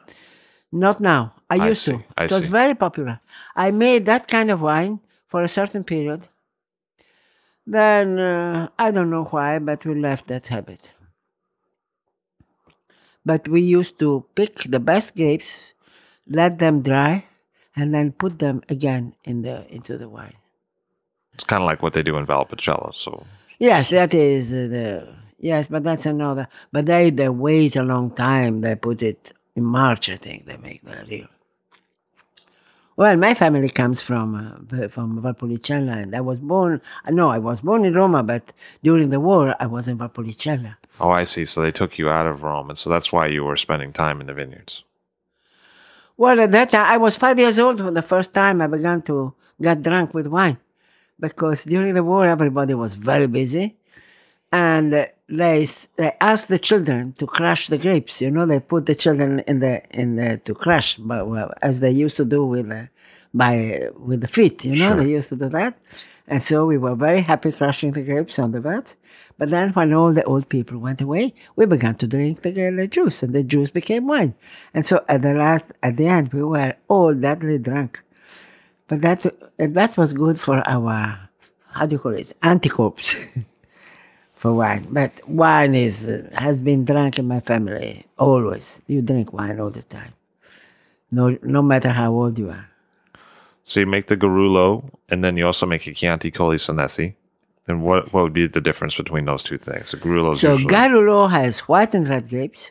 [0.72, 1.32] Not now.
[1.48, 2.04] I I used see, to.
[2.16, 2.48] I it was see.
[2.50, 3.20] very popular.
[3.54, 6.28] I made that kind of wine for a certain period.
[7.66, 10.92] Then uh, I don't know why, but we left that habit.
[13.24, 15.72] But we used to pick the best grapes,
[16.28, 17.24] let them dry,
[17.74, 20.34] and then put them again in the into the wine.
[21.34, 22.94] It's kind of like what they do in Valpolicella.
[22.94, 23.26] So
[23.58, 25.08] Yes, that is uh, the
[25.40, 26.48] yes, but that's another.
[26.72, 28.60] But they they wait a long time.
[28.60, 30.46] They put it in March, I think.
[30.46, 31.28] They make the real.
[32.96, 34.34] Well, my family comes from
[34.72, 36.80] uh, from Valpolicella, and I was born.
[37.10, 38.52] No, I was born in Roma, but
[38.84, 40.76] during the war, I was in Valpolicella.
[41.00, 41.44] oh, I see.
[41.44, 44.20] So they took you out of Rome, and so that's why you were spending time
[44.20, 44.84] in the vineyards.
[46.16, 49.02] Well, at that time, I was five years old for the first time I began
[49.02, 50.58] to get drunk with wine,
[51.20, 53.76] because during the war, everybody was very busy,
[54.52, 58.20] and they they asked the children to crush the grapes.
[58.20, 61.80] You know, they put the children in the in the to crush, but well, as
[61.80, 62.88] they used to do with the,
[63.32, 64.64] by with the feet.
[64.64, 64.96] You know, Sure.
[64.96, 65.78] they used to do that,
[66.28, 68.96] and so we were very happy crushing the grapes on the vat.
[69.36, 72.86] But then, when all the old people went away, we began to drink the, the
[72.86, 74.34] juice, and the juice became wine.
[74.72, 78.00] And so, at the last, at the end, we were all deadly drunk.
[78.88, 79.26] But that
[79.58, 81.18] that was good for our
[81.72, 83.16] how do you call it anticorps
[84.34, 84.86] for wine.
[84.90, 88.80] But wine is uh, has been drunk in my family always.
[88.86, 90.12] You drink wine all the time,
[91.10, 92.68] no no matter how old you are.
[93.64, 97.14] So you make the Garrulo, and then you also make a Chianti Colli Senesi.
[97.66, 99.92] And what what would be the difference between those two things?
[99.92, 102.70] The Garrulo So usually Garrulo has white and red grapes,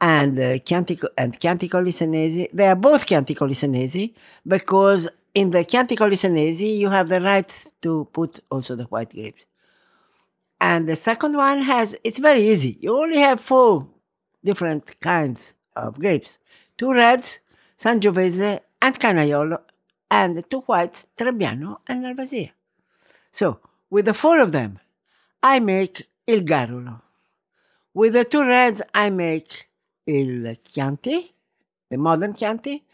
[0.00, 2.48] and uh, Chianti and Chianti Colli Senesi.
[2.52, 4.14] They are both Chianti Colli Senesi
[4.46, 9.10] because in the Chianti Colli Senesi you have the right to put also the white
[9.10, 9.44] grapes.
[10.60, 12.78] And the second one has it's very easy.
[12.80, 13.88] You only have four
[14.44, 16.38] different kinds of grapes:
[16.78, 17.40] two reds,
[17.78, 19.60] Sangiovese and Canaiolo,
[20.10, 22.50] and two whites, Trebbiano and Malvasia.
[23.32, 23.58] So
[23.90, 24.78] with the four of them,
[25.42, 27.00] I make il Garrulo.
[27.94, 29.68] With the two reds, I make
[30.06, 31.34] il Chianti,
[31.90, 32.84] the modern Chianti,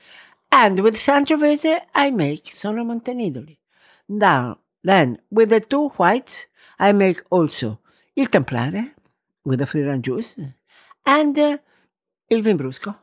[0.50, 3.58] and with Sangiovese, I make Sono Montenidoli.
[4.08, 6.46] Now, then, with the two whites,
[6.78, 7.80] I make also
[8.16, 8.92] il Templare,
[9.44, 10.38] with the free juice,
[11.04, 11.58] and uh,
[12.30, 12.96] il Vinbrusco.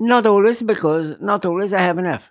[0.00, 2.24] Not always, because not always I have enough.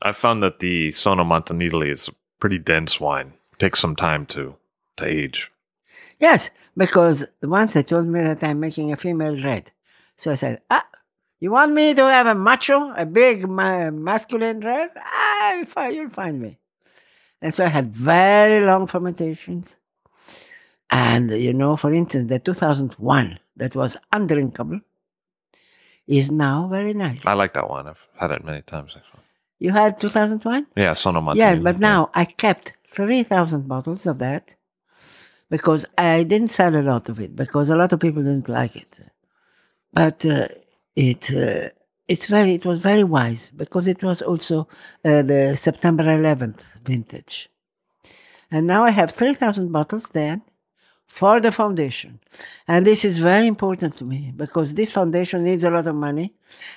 [0.00, 3.34] I found that the Sono Montenidoli is a pretty dense wine.
[3.62, 4.56] takes some time to
[4.96, 5.50] to age.
[6.18, 9.70] Yes, because once they told me that I'm making a female red.
[10.16, 10.86] So I said, ah,
[11.42, 14.90] you want me to have a macho, a big ma- masculine red?
[14.96, 16.56] Ah, you'll find, you'll find me.
[17.40, 19.74] And so I had very long fermentations.
[20.88, 24.80] And, you know, for instance, the 2001 that was undrinkable
[26.06, 27.18] is now very nice.
[27.26, 27.88] I like that one.
[27.88, 28.94] I've had it many times.
[28.96, 29.24] Actually.
[29.58, 30.68] you had 2001?
[30.76, 31.36] Yeah, Sono Montenidoli.
[31.38, 31.88] Yes, but yeah.
[31.88, 34.54] now I kept 3,000 bottles of that
[35.50, 38.76] because I didn't sell a lot of it because a lot of people didn't like
[38.76, 39.00] it.
[39.92, 40.46] But uh,
[40.96, 41.70] it uh,
[42.08, 44.68] it's very it was very wise because it was also
[45.04, 47.48] uh, the September 11th vintage.
[48.50, 50.42] And now I have 3,000 bottles then
[51.06, 52.20] for the foundation.
[52.68, 56.34] And this is very important to me because this foundation needs a lot of money.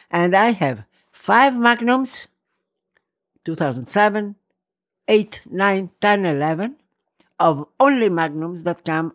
[0.10, 2.30] And I have five magnums
[3.44, 4.36] 2007,
[5.08, 6.76] 8, 9, 10, 11
[7.40, 9.14] of only magnums that come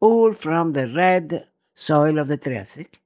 [0.00, 3.00] all from the red soil of the Triassic.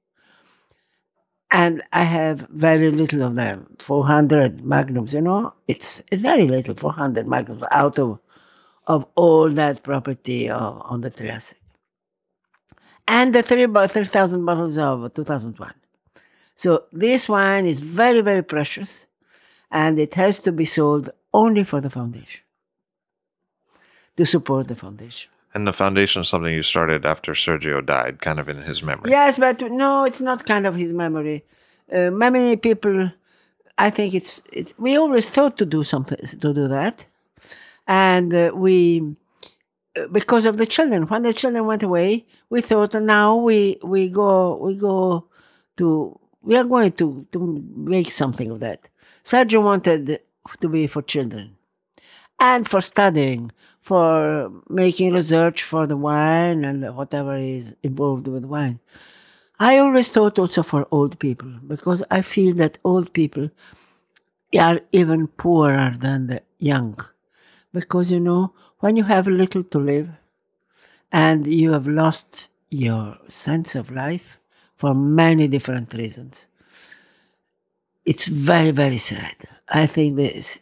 [1.51, 7.27] And I have very little of them, 400 magnums, you know, it's, very little, 400
[7.27, 8.19] magnums out of,
[8.87, 11.57] of all that property of, on the Triassic.
[13.07, 15.73] And the three, bo- 3,000 bottles of 2001.
[16.55, 19.07] So this wine is very, very precious
[19.71, 22.41] and it has to be sold only for the foundation
[24.17, 25.31] to support the foundation.
[25.53, 29.09] And the foundation is something you started after Sergio died, kind of in his memory.
[29.09, 31.43] Yes, but no, it's not kind of his memory.
[31.91, 33.11] Uh, many people,
[33.77, 37.05] I think it's, it's we always thought to do something to do that,
[37.87, 39.15] and uh, we
[39.95, 41.07] uh, because of the children.
[41.07, 45.25] When the children went away, we thought now we we go we go
[45.77, 48.87] to we are going to to make something of that.
[49.23, 50.19] Sergio wanted
[50.61, 51.55] to be for children
[52.39, 53.51] and for studying,
[53.89, 58.79] for making research for the wine and whatever is involved with wine.
[59.59, 63.49] I always thought also for old people because I feel that old people
[64.55, 67.03] are even poorer than the young.
[67.73, 70.09] Because you know, when you have little to live
[71.11, 74.37] and you have lost your sense of life
[74.75, 76.45] for many different reasons,
[78.05, 79.35] it's very, very sad.
[79.67, 80.59] I think this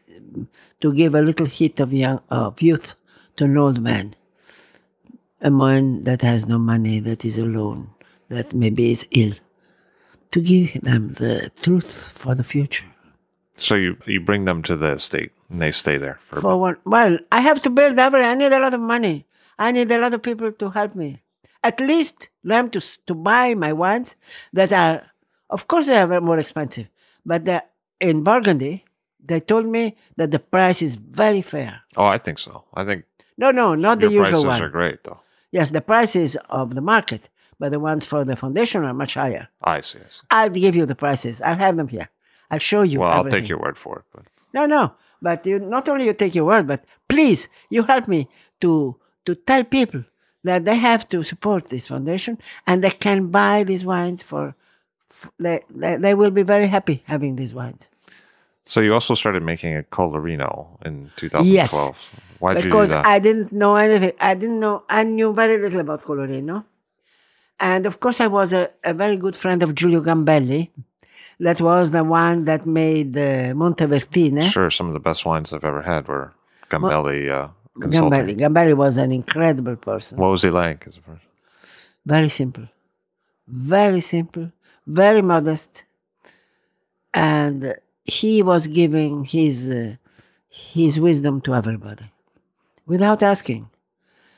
[0.80, 2.96] to give a little hit of young of youth
[3.38, 4.16] to an old man,
[5.42, 7.90] a man that has no money, that is alone,
[8.30, 9.34] that maybe is ill,
[10.32, 12.86] to give them the truth for the future.
[13.56, 16.78] So you you bring them to the estate and they stay there for, For one,
[16.86, 18.24] well, I have to build every.
[18.24, 19.26] I need a lot of money.
[19.58, 21.24] I need a lot of people to help me.
[21.64, 24.16] At least them to to buy my wines
[24.54, 25.02] that are,
[25.50, 26.88] of course, they are more expensive,
[27.26, 27.64] but they're
[28.00, 28.86] in Burgundy.
[29.26, 31.82] They told me that the price is very fair.
[31.98, 32.64] Oh, I think so.
[32.74, 33.06] I think
[33.38, 34.62] No, no, not the your usual prices one.
[34.64, 35.20] are great, though.
[35.52, 37.30] Yes, the prices of the market,
[37.60, 39.48] but the ones for the foundation are much higher.
[39.64, 40.00] I see.
[40.00, 40.22] I see.
[40.32, 41.42] I'll give you the prices.
[41.42, 42.10] I'll have them here.
[42.52, 43.00] I'll show you.
[43.02, 43.42] Well, I'll everything.
[43.42, 44.06] take your word for it.
[44.14, 44.24] But
[44.54, 44.94] No, no.
[45.22, 48.28] But you not only you take your word, but please you help me
[48.62, 50.04] to to tell people
[50.44, 54.56] that they have to support this foundation and they can buy these wines for.
[55.10, 57.90] f- They, they, they will be very happy having these wines
[58.68, 61.98] so you also started making a Colorino in 2012.
[62.40, 63.06] Why did you do because that?
[63.06, 64.12] I didn't know anything.
[64.20, 64.84] I didn't know.
[64.90, 66.66] I knew very little about Colorino,
[67.60, 70.70] and of course I was a, a very good friend of Giulio Gambelli.
[71.40, 74.50] That was the one that made uh, Montevertine.
[74.52, 76.34] Sure, some of the best wines I've ever had were
[76.70, 77.48] Gambelli uh.
[77.80, 78.38] Gambelli.
[78.38, 80.18] Gambelli was an incredible person.
[80.18, 81.28] What was he like as a person?
[82.06, 82.68] Very simple.
[83.48, 84.52] Very simple.
[84.86, 85.86] Very modest.
[87.14, 87.76] And
[88.08, 89.96] he was giving his, uh,
[90.50, 92.06] his wisdom to everybody
[92.86, 93.70] without asking.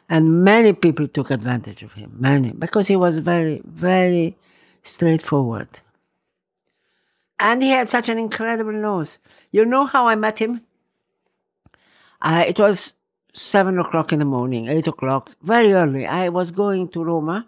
[0.09, 4.35] And many people took advantage of him, many, because he was very, very
[4.81, 5.67] straightforward.
[7.39, 9.19] And he had such an incredible nose.
[9.51, 10.61] You know how I met him?
[12.21, 12.93] Uh, it was
[13.33, 16.05] seven o'clock in the morning, eight o'clock, very early.
[16.05, 17.47] I was going to Roma,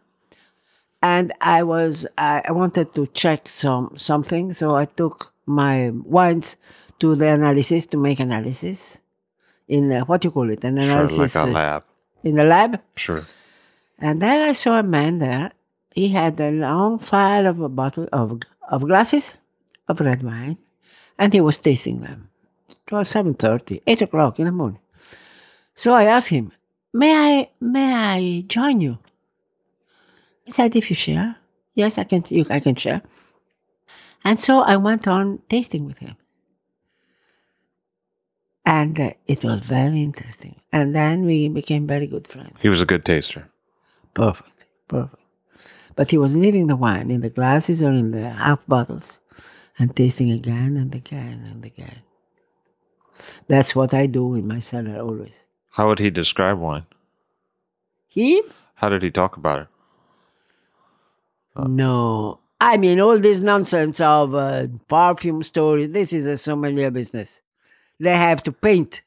[1.02, 6.58] and I was I, I wanted to check some something, so I took my wines
[7.00, 9.00] to the analysis to make analysis
[9.68, 11.84] in uh, what you call it, an Sure, analysis like a uh, lab.
[12.24, 12.80] in a lab.
[12.96, 13.26] Sure.
[14.00, 15.52] And then I saw a man there.
[15.94, 19.36] He had a long file of a bottle of of glasses
[19.88, 20.58] of red wine,
[21.20, 22.30] and he was tasting them.
[22.70, 24.80] It was seven thirty, eight o'clock in the morning.
[25.76, 26.52] So I asked him,
[26.94, 28.98] "May I may I join you?"
[30.46, 31.36] He said, "If you share,
[31.76, 32.24] yes, I can.
[32.30, 33.02] You, I can share."
[34.24, 36.16] And so I went on tasting with him,
[38.66, 40.62] and uh, it was very interesting.
[40.72, 42.58] And then we became very good friends.
[42.62, 43.50] He was a good taster.
[44.14, 45.24] Perfect, perfect.
[45.96, 49.20] But he was leaving the wine in the glasses or in the half bottles
[49.78, 52.02] and tasting again and again and again.
[53.48, 55.34] That's what I do in my cellar always.
[55.72, 56.86] How would he describe wine?
[58.08, 58.42] He?
[58.76, 59.68] How did he talk about it?
[61.56, 62.41] No.
[62.62, 67.42] I mean, all this nonsense of uh, perfume stories, this is a sommelier business.
[68.00, 69.02] They have to paint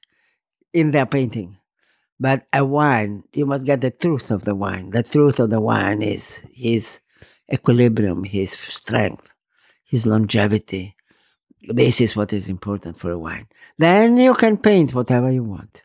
[0.73, 1.59] in their painting.
[2.19, 4.91] But a wine, you must get the truth of the wine.
[4.91, 6.99] The truth of the wine is his
[7.53, 9.29] equilibrium, his strength,
[9.85, 10.97] his longevity.
[11.63, 13.47] This is what is important for a wine.
[13.79, 15.85] Then you can paint whatever you want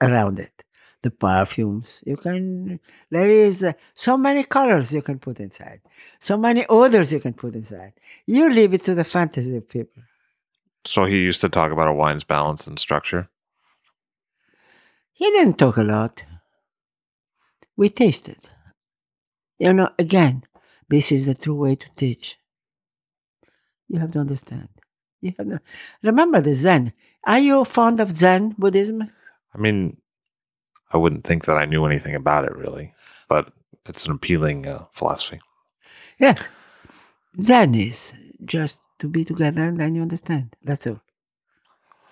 [0.00, 0.64] around it.
[1.02, 2.78] The perfumes, you can,
[3.08, 5.80] there is uh, so many colors you can put inside,
[6.20, 7.94] so many odors you can put inside.
[8.26, 10.02] You leave it to the fantasy of people.
[10.84, 13.30] So he used to talk about a wine's balance and structure.
[15.14, 16.22] He didn't talk a lot.
[17.76, 18.50] We tasted.
[19.58, 20.44] You know, again,
[20.88, 22.36] this is the true way to teach.
[23.88, 24.68] You have to understand.
[25.20, 25.60] You have to,
[26.02, 26.92] remember the Zen.
[27.24, 29.10] Are you fond of Zen Buddhism?
[29.54, 29.96] I mean,
[30.90, 32.94] I wouldn't think that I knew anything about it really,
[33.28, 33.52] but
[33.86, 35.40] it's an appealing uh, philosophy.
[36.18, 36.38] Yes.
[37.42, 38.12] Zen is
[38.44, 40.56] just to be together and then you understand.
[40.62, 41.00] That's all.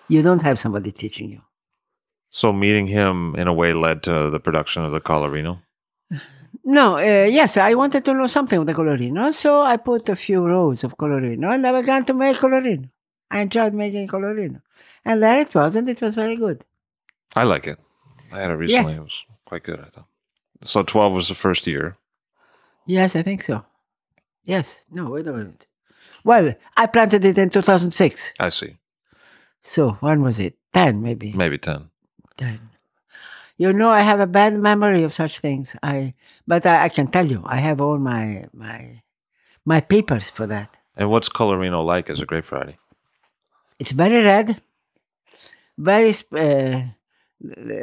[0.07, 1.41] You don't have somebody teaching you.
[2.31, 5.59] So meeting him in a way led to the production of the Colorino.
[6.63, 10.15] No, uh, yes, I wanted to know something of the Colorino, so I put a
[10.15, 12.89] few rows of Colorino and I began to make Colorino.
[13.29, 14.61] I enjoyed making Colorino.
[15.05, 16.65] And there it was, and it was very good.
[17.35, 17.79] I like it.
[18.31, 18.93] I had it recently.
[18.93, 18.97] Yes.
[18.99, 20.07] It was quite good, I thought.
[20.63, 21.97] So 12 was the first year.
[22.85, 23.63] Yes, I think so.
[24.43, 25.67] Yes, no, wait a minute.
[26.23, 28.33] Well, I planted it in 2006.
[28.39, 28.77] I see.
[29.63, 30.57] So when was it?
[30.73, 31.33] 10, maybe.
[31.33, 31.89] Maybe 10.
[32.37, 32.59] 10.
[33.57, 35.75] You know, I have a bad memory of such things.
[35.83, 36.13] I,
[36.47, 39.01] but I, I can tell you, I have all my my
[39.65, 40.69] my papers for that.
[40.95, 42.77] And what's Colorino like as a grape variety?
[43.77, 44.61] It's very red,
[45.77, 46.13] very.
[46.31, 46.93] Uh,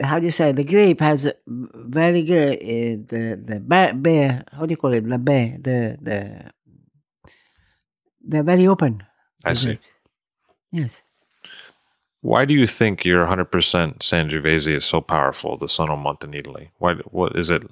[0.03, 0.53] how do you say?
[0.53, 2.55] The grape has very good.
[2.59, 4.45] Uh, the the ba- bear.
[4.53, 5.09] How do you call it?
[5.09, 5.57] The bear.
[5.61, 6.51] The the.
[8.29, 9.03] They're very open.
[9.45, 9.67] I see.
[9.67, 9.87] grapes.
[10.73, 11.03] Yes.
[12.23, 13.47] Why do you think your 100%
[14.01, 16.71] Sangiovese is so powerful, the Sono Montenidoli?
[16.79, 17.63] Why, what is it?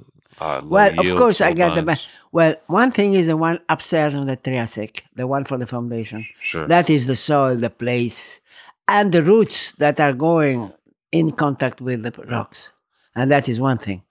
[0.41, 2.01] Uh, Well, of course, I got the.
[2.31, 6.25] well, one thing is the one upstairs on the Triassic, the one for the foundation.
[6.41, 6.69] Sure.
[6.69, 8.41] That is the soil, the place,
[8.87, 10.73] and the roots that are going
[11.15, 12.71] in contact with the rocks.
[13.15, 14.03] And that is one thing.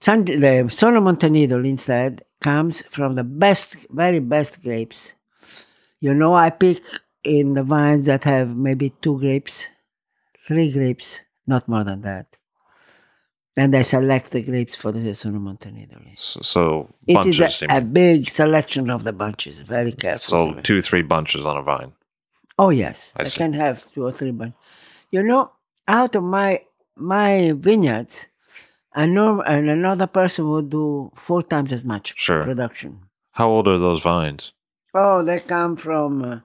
[0.00, 5.14] San, the Sono Montenidoli instead comes from the best, very best grapes.
[6.00, 6.82] You know, I pick
[7.22, 9.68] in the vines that have maybe two grapes,
[10.48, 12.26] three grapes, not more than that.
[13.56, 16.18] And I select the grapes for the Sono Montenidoli.
[16.18, 20.54] so, so It bunches, is a, a big selection of the bunches, very careful.
[20.54, 21.92] so two, three bunches on a vine.
[22.58, 24.58] Oh yes, I I, can have two or three bunches.
[25.10, 25.52] You know,
[25.88, 26.62] out of my
[26.96, 28.28] my vineyards,
[28.94, 32.42] a norm, and another person would do four times as much Sure.
[32.42, 33.00] production.
[33.32, 34.52] How old are those vines?
[34.94, 36.22] Oh, they come from.
[36.24, 36.40] Uh,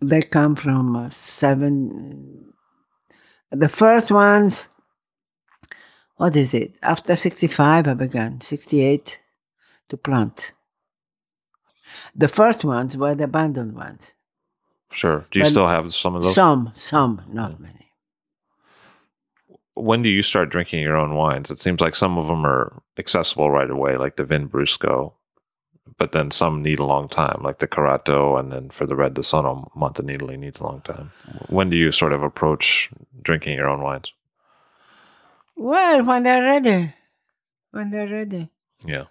[0.00, 2.52] they come from uh, seven.
[3.50, 4.68] The first ones.
[6.16, 6.78] What is it?
[6.82, 9.20] After sixty-five, I began sixty-eight
[9.88, 10.52] to plant.
[12.14, 14.12] The first ones were the abandoned ones.
[14.90, 15.26] Sure.
[15.30, 16.34] Do you Well, still have some of those?
[16.34, 17.77] Some, some, not many.
[19.80, 21.50] When do you start drinking your own wines?
[21.50, 25.12] It seems like some of them are accessible right away, like the Vinbrusco,
[25.98, 29.14] but then some need a long time, like the Carato, and then for the red,
[29.14, 31.10] the Sono Montenidoli needs a long time.
[31.48, 32.90] When do you sort of approach
[33.22, 34.12] drinking your own wines?
[35.56, 36.94] Well, when they're ready,
[37.72, 38.48] when they're ready,
[38.84, 39.04] Yeah.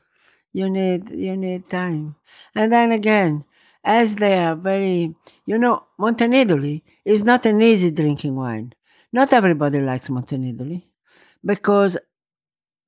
[0.53, 2.15] you need you need time,
[2.55, 3.43] and then again,
[3.83, 5.15] as they are very,
[5.45, 8.73] you know, Montenidoli is not an easy drinking wine.
[9.13, 10.83] Not everybody likes Montenidoli
[11.43, 11.97] because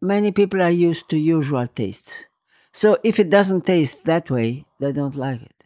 [0.01, 2.27] many people are used to usual tastes.
[2.71, 5.63] So if it doesn't taste that way, they don't like it.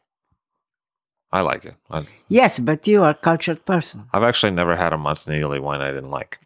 [1.31, 1.75] I like it.
[1.89, 4.05] I, Yes, but you are a cultured person.
[4.13, 6.39] I've actually never had a Montenidoli wine I didn't like.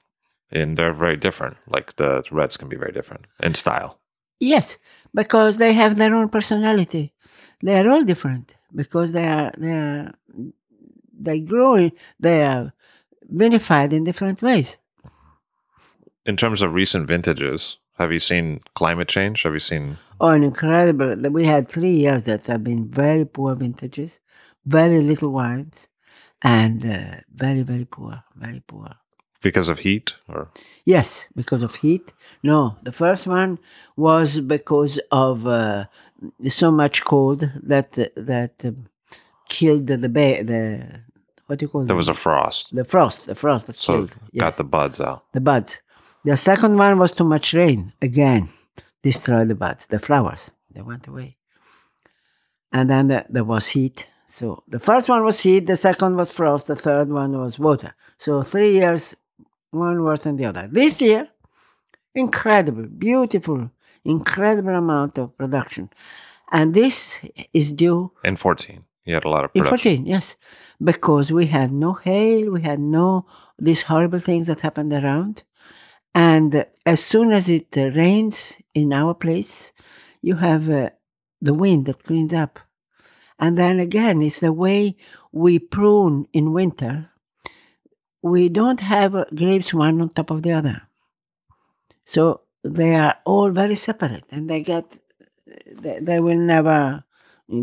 [0.50, 1.58] And they're very different.
[1.68, 4.00] Like the reds can be very different in style.
[4.40, 4.78] Yes,
[5.14, 7.14] because they have their own personality.
[7.62, 10.14] They are all different because they are they are
[11.20, 11.90] they grow
[12.20, 12.74] they are
[13.34, 14.78] vinified in different ways.
[16.26, 19.44] In terms of recent vintages, have you seen climate change?
[19.44, 21.16] Have you seen Oh, an incredible!
[21.32, 24.20] We had three years that have been very poor vintages,
[24.66, 25.88] very little wines,
[26.42, 28.90] and uh, very very poor, very poor.
[29.44, 30.50] because of heat or
[30.86, 32.14] Yes, because of heat.
[32.44, 33.60] No, the first one
[33.96, 35.86] was because of uh,
[36.48, 38.88] so much cold that that um,
[39.50, 41.02] killed the the, ba- the
[41.48, 41.98] what do you call there it?
[41.98, 42.74] was a frost?
[42.74, 43.26] the frost.
[43.26, 44.16] The frost that So killed.
[44.32, 45.24] Yes, got the buds out.
[45.34, 45.82] the buds.
[46.24, 47.94] The second one was too much rain.
[48.02, 48.50] Again,
[49.02, 49.88] destroyed the buds.
[49.88, 51.38] The flowers they went away.
[52.72, 54.08] And then the, there was heat.
[54.28, 55.68] So the first one was heat.
[55.68, 56.68] The second was frost.
[56.68, 57.94] The third one was water.
[58.18, 59.16] So three years,
[59.72, 60.68] one worse than the other.
[60.70, 61.30] This year,
[62.14, 63.72] incredible, beautiful,
[64.04, 65.90] incredible amount of production,
[66.52, 67.22] and this
[67.54, 70.36] is due In 14, you had a lot of in 14, yes,
[70.84, 73.26] because we had no hail, we had no
[73.58, 75.44] these horrible things that happened around.
[76.14, 79.72] And as soon as it uh, rains in our place,
[80.22, 80.90] you have uh,
[81.42, 82.60] the wind that cleans up.
[83.40, 84.98] And then again, it's the way
[85.32, 87.10] we prune in winter.
[88.22, 90.82] We don't have uh, grapes one on top of the other.
[92.06, 94.98] So they are all very separate and they get,
[95.72, 97.06] they, they will never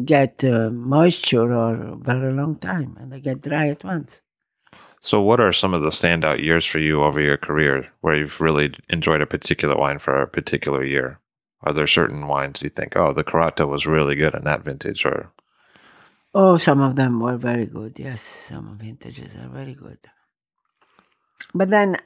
[0.05, 4.23] get uh, moisture or a very long time and they get dry at once.
[5.01, 8.41] So, what are some of the standout years for you over your career where you've
[8.41, 11.21] really enjoyed a particular wine for a particular year?
[11.63, 15.05] Are there certain wines you think, oh, the Carato was really good in that vintage,
[15.05, 15.31] or
[16.35, 17.99] Oh, some of them were very good.
[17.99, 19.99] Yes, some vintages are very good.
[21.55, 21.99] But then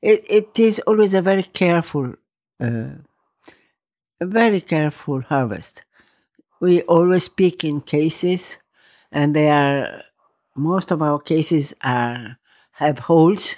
[0.00, 2.14] it, it is always a very careful,
[2.60, 2.94] uh,
[4.20, 5.84] a very careful harvest.
[6.62, 8.60] We always pick in cases,
[9.10, 10.04] and they are
[10.54, 12.38] most of our cases are
[12.82, 13.56] have holes,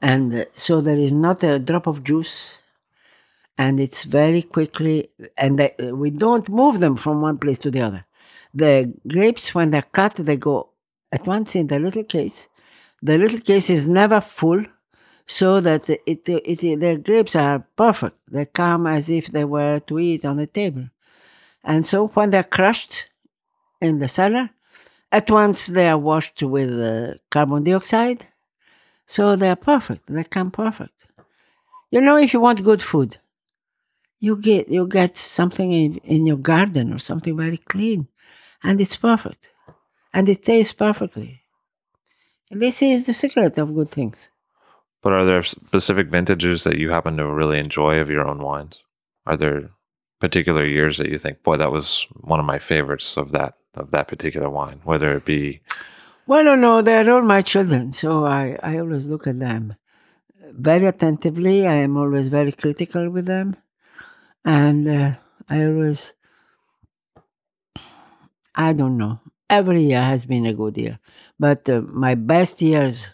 [0.00, 2.60] and so there is not a drop of juice,
[3.58, 7.80] and it's very quickly, and they, we don't move them from one place to the
[7.80, 8.04] other.
[8.54, 10.68] The grapes, when they're cut, they go
[11.10, 12.48] at once in the little case.
[13.02, 14.64] The little case is never full,
[15.26, 18.16] so that it, it, it, the grapes are perfect.
[18.30, 20.84] They come as if they were to eat on the table.
[21.64, 23.06] And so when they're crushed
[23.80, 24.50] in the cellar,
[25.10, 28.26] at once they are washed with uh, carbon dioxide,
[29.06, 30.04] so they are perfect.
[30.08, 30.94] They come perfect.
[31.90, 33.18] You know, if you want good food,
[34.18, 38.08] you get you get something in, in your garden or something very clean,
[38.62, 39.50] and it's perfect,
[40.14, 41.42] and it tastes perfectly.
[42.50, 44.30] And this is the secret of good things.
[45.02, 48.78] But are there specific vintages that you happen to really enjoy of your own wines?
[49.26, 49.70] Are there
[50.22, 53.90] particular years that you think, boy, that was one of my favorites of that of
[53.90, 55.60] that particular wine, whether it be
[56.26, 59.74] Well, no, no, they're all my children, so I, I always look at them
[60.68, 61.66] very attentively.
[61.66, 63.56] I am always very critical with them,
[64.44, 65.10] and uh,
[65.48, 66.14] I always,
[68.54, 69.18] I don't know.
[69.50, 71.00] Every year has been a good year,
[71.38, 73.10] but uh, my best years,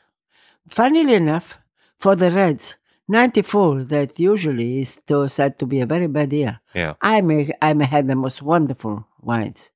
[0.68, 1.56] funnily enough,
[1.98, 2.77] for the Reds,
[3.08, 6.60] 94, that usually is still said to be a very bad year.
[6.74, 6.94] yeah.
[7.00, 9.70] I may, I may had the most wonderful wines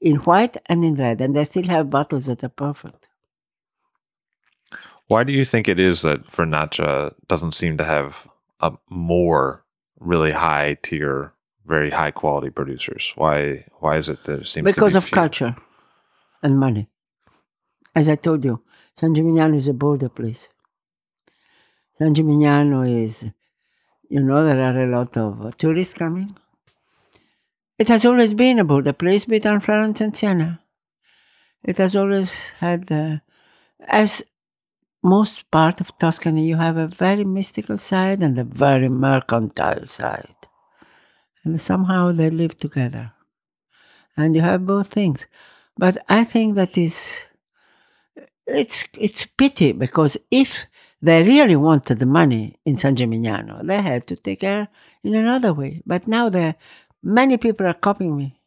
[0.00, 3.06] in white and in red, and I still have bottles that are perfect.
[5.08, 8.28] Why do you think it is that Vernaccia doesn't seem to have
[8.60, 9.64] a more
[9.98, 11.34] really high tier,
[11.66, 13.12] very high quality producers?
[13.16, 15.12] Why why is it that it seems to because be of few?
[15.12, 15.56] culture
[16.42, 16.88] and money.
[17.94, 18.62] As I told you,
[18.96, 20.48] San Gimignano is a border place.
[22.00, 23.26] San Gimignano is,
[24.08, 26.34] you know, there are a lot of tourists coming.
[27.78, 30.62] It has always been about the place between Florence and Siena.
[31.62, 33.18] It has always had, uh,
[33.86, 34.22] as
[35.02, 40.34] most part of Tuscany, you have a very mystical side and a very mercantile side.
[41.44, 43.12] And somehow they live together.
[44.16, 45.26] And you have both things.
[45.76, 47.26] But I think that is
[48.46, 50.66] it's it's pity because if
[51.02, 54.68] they really wanted the money in San Gimignano, they had to take care
[55.02, 55.82] in another way.
[55.86, 56.56] But now there
[57.02, 58.40] many people are copying me.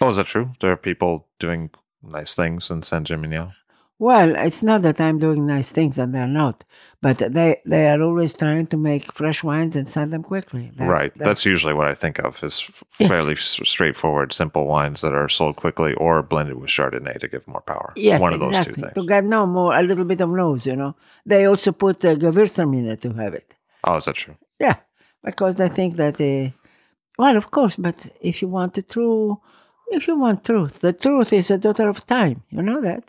[0.00, 0.52] Oh, is that true?
[0.60, 1.70] There are people doing
[2.02, 3.52] nice things in San Gimignano.
[4.08, 6.56] Well, it's not that I'm doing nice things and they're not,
[7.06, 10.64] but they they are always trying to make fresh wines and sell them quickly.
[10.76, 11.12] That's- right.
[11.24, 12.54] That's, usually what I think of is
[12.98, 13.08] Yes.
[13.12, 17.44] fairly s- straightforward, simple wines that are sold quickly or blended with Chardonnay to give
[17.54, 17.88] more power.
[18.10, 18.74] Yes, One of those exactly.
[18.74, 18.94] two things.
[18.98, 20.92] To get no more, a little bit of nose, you know.
[21.30, 23.48] They also put uh, Gewürztraminer to have it.
[23.86, 24.36] Oh, is that true?
[24.66, 24.76] Yeah,
[25.28, 26.50] because they think that, uh,
[27.22, 27.96] well, of course, but
[28.30, 29.40] if you want the true,
[29.96, 32.38] if you want truth, the truth is a daughter of time.
[32.56, 33.04] You know that?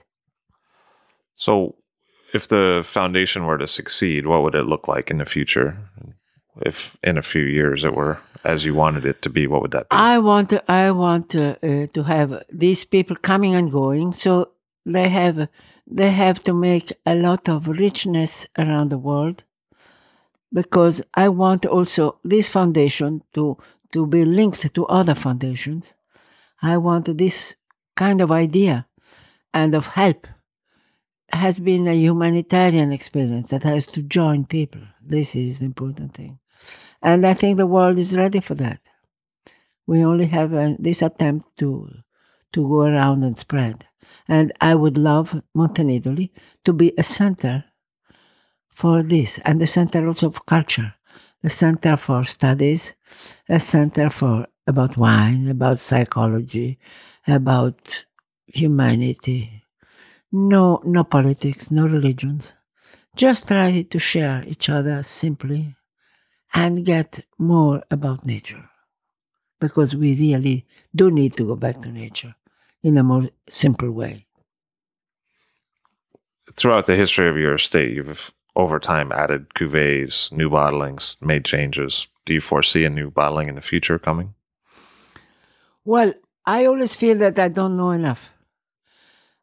[1.35, 1.75] So,
[2.33, 5.77] if the foundation were to succeed, what would it look like in the future?
[6.61, 9.71] If in a few years it were as you wanted it to be, what would
[9.71, 9.95] that be?
[9.95, 14.49] I want, to, I want uh, uh, to have these people coming and going, so
[14.85, 15.47] they have,
[15.87, 19.43] they have to make a lot of richness around the world,
[20.51, 23.57] because I want also this foundation to
[23.93, 25.93] to be linked to other foundations.
[26.61, 27.55] I want this
[27.95, 28.87] kind of idea
[29.53, 30.27] and of help
[31.33, 34.81] has been a humanitarian experience that has to join people.
[35.01, 36.39] This is the important thing.
[37.01, 38.79] And I think the world is ready for that.
[39.85, 41.89] We only have uh, this attempt to,
[42.53, 43.85] to go around and spread.
[44.27, 46.29] And I would love Montenidoli
[46.65, 47.65] to be a center
[48.69, 50.95] for this, and the center also of culture,
[51.43, 52.95] a center for studies,
[53.47, 56.79] a center for about wine, about psychology,
[57.27, 58.05] about
[58.47, 59.62] humanity.
[60.35, 62.55] No, no politics, no religions.
[63.15, 65.75] Just try to share each other simply
[66.55, 68.67] and get more about nature.
[69.59, 70.65] Because we really
[70.95, 72.33] do need to go back to nature
[72.81, 74.25] in a more simple way.
[76.55, 82.07] Throughout the history of your estate, you've over time added cuvées, new bottlings, made changes.
[82.25, 84.33] Do you foresee a new bottling in the future coming?
[85.85, 88.32] Well, I always feel that I don't know enough.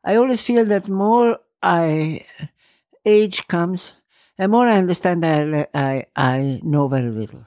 [0.05, 2.27] I always feel that more I
[3.07, 3.95] age comes,
[4.39, 7.47] and more I understand I, I, I know very little.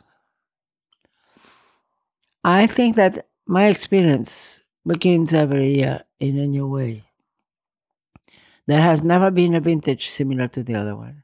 [2.46, 7.04] I think that my experience begins every year in a new way.
[8.68, 11.24] There has never been a vintage similar to the other one.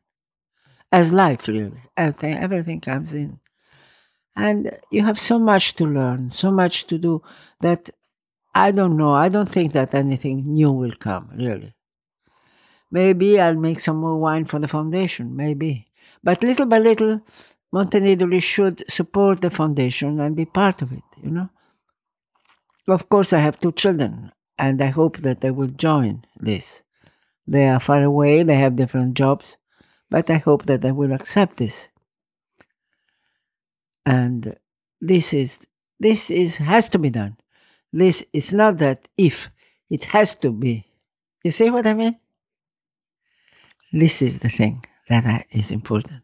[0.92, 1.84] as life really.
[1.98, 3.40] Everything, everything comes in.
[4.36, 7.22] And you have so much to learn, so much to do
[7.62, 7.90] that
[8.54, 9.14] I don't know.
[9.14, 11.74] I don't think that anything new will come, really.
[12.92, 15.88] Maybe I'll make some more wine for the foundation, maybe.
[16.24, 17.22] But little by little,
[17.74, 21.50] Montenidoli should support the foundation and be part of it, you know.
[22.88, 26.82] Of course, I have two children, and I hope that they will join this.
[27.48, 29.58] They are far away, they have different jobs,
[30.10, 31.90] but I hope that they will accept this.
[34.06, 34.56] And
[35.00, 35.68] this is
[36.00, 37.38] this is has to be done.
[37.92, 39.50] This is not that if
[39.90, 40.86] it has to be.
[41.44, 42.18] You see what I mean?
[43.92, 46.24] This is the thing that is important.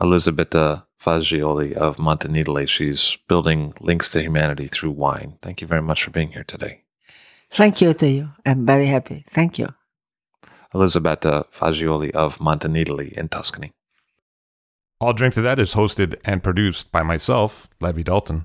[0.00, 2.66] Elisabetta Fagiuoli of Montenidoli.
[2.66, 5.38] She's building links to humanity through wine.
[5.42, 6.82] Thank you very much for being here today.
[7.52, 8.30] Thank you to you.
[8.46, 9.26] I'm very happy.
[9.34, 9.74] Thank you.
[10.74, 13.72] Elisabetta Fagiuoli of Montenidoli in Tuscany.
[15.00, 18.44] I'll Drink to That is hosted and produced by myself, Levi Dalton.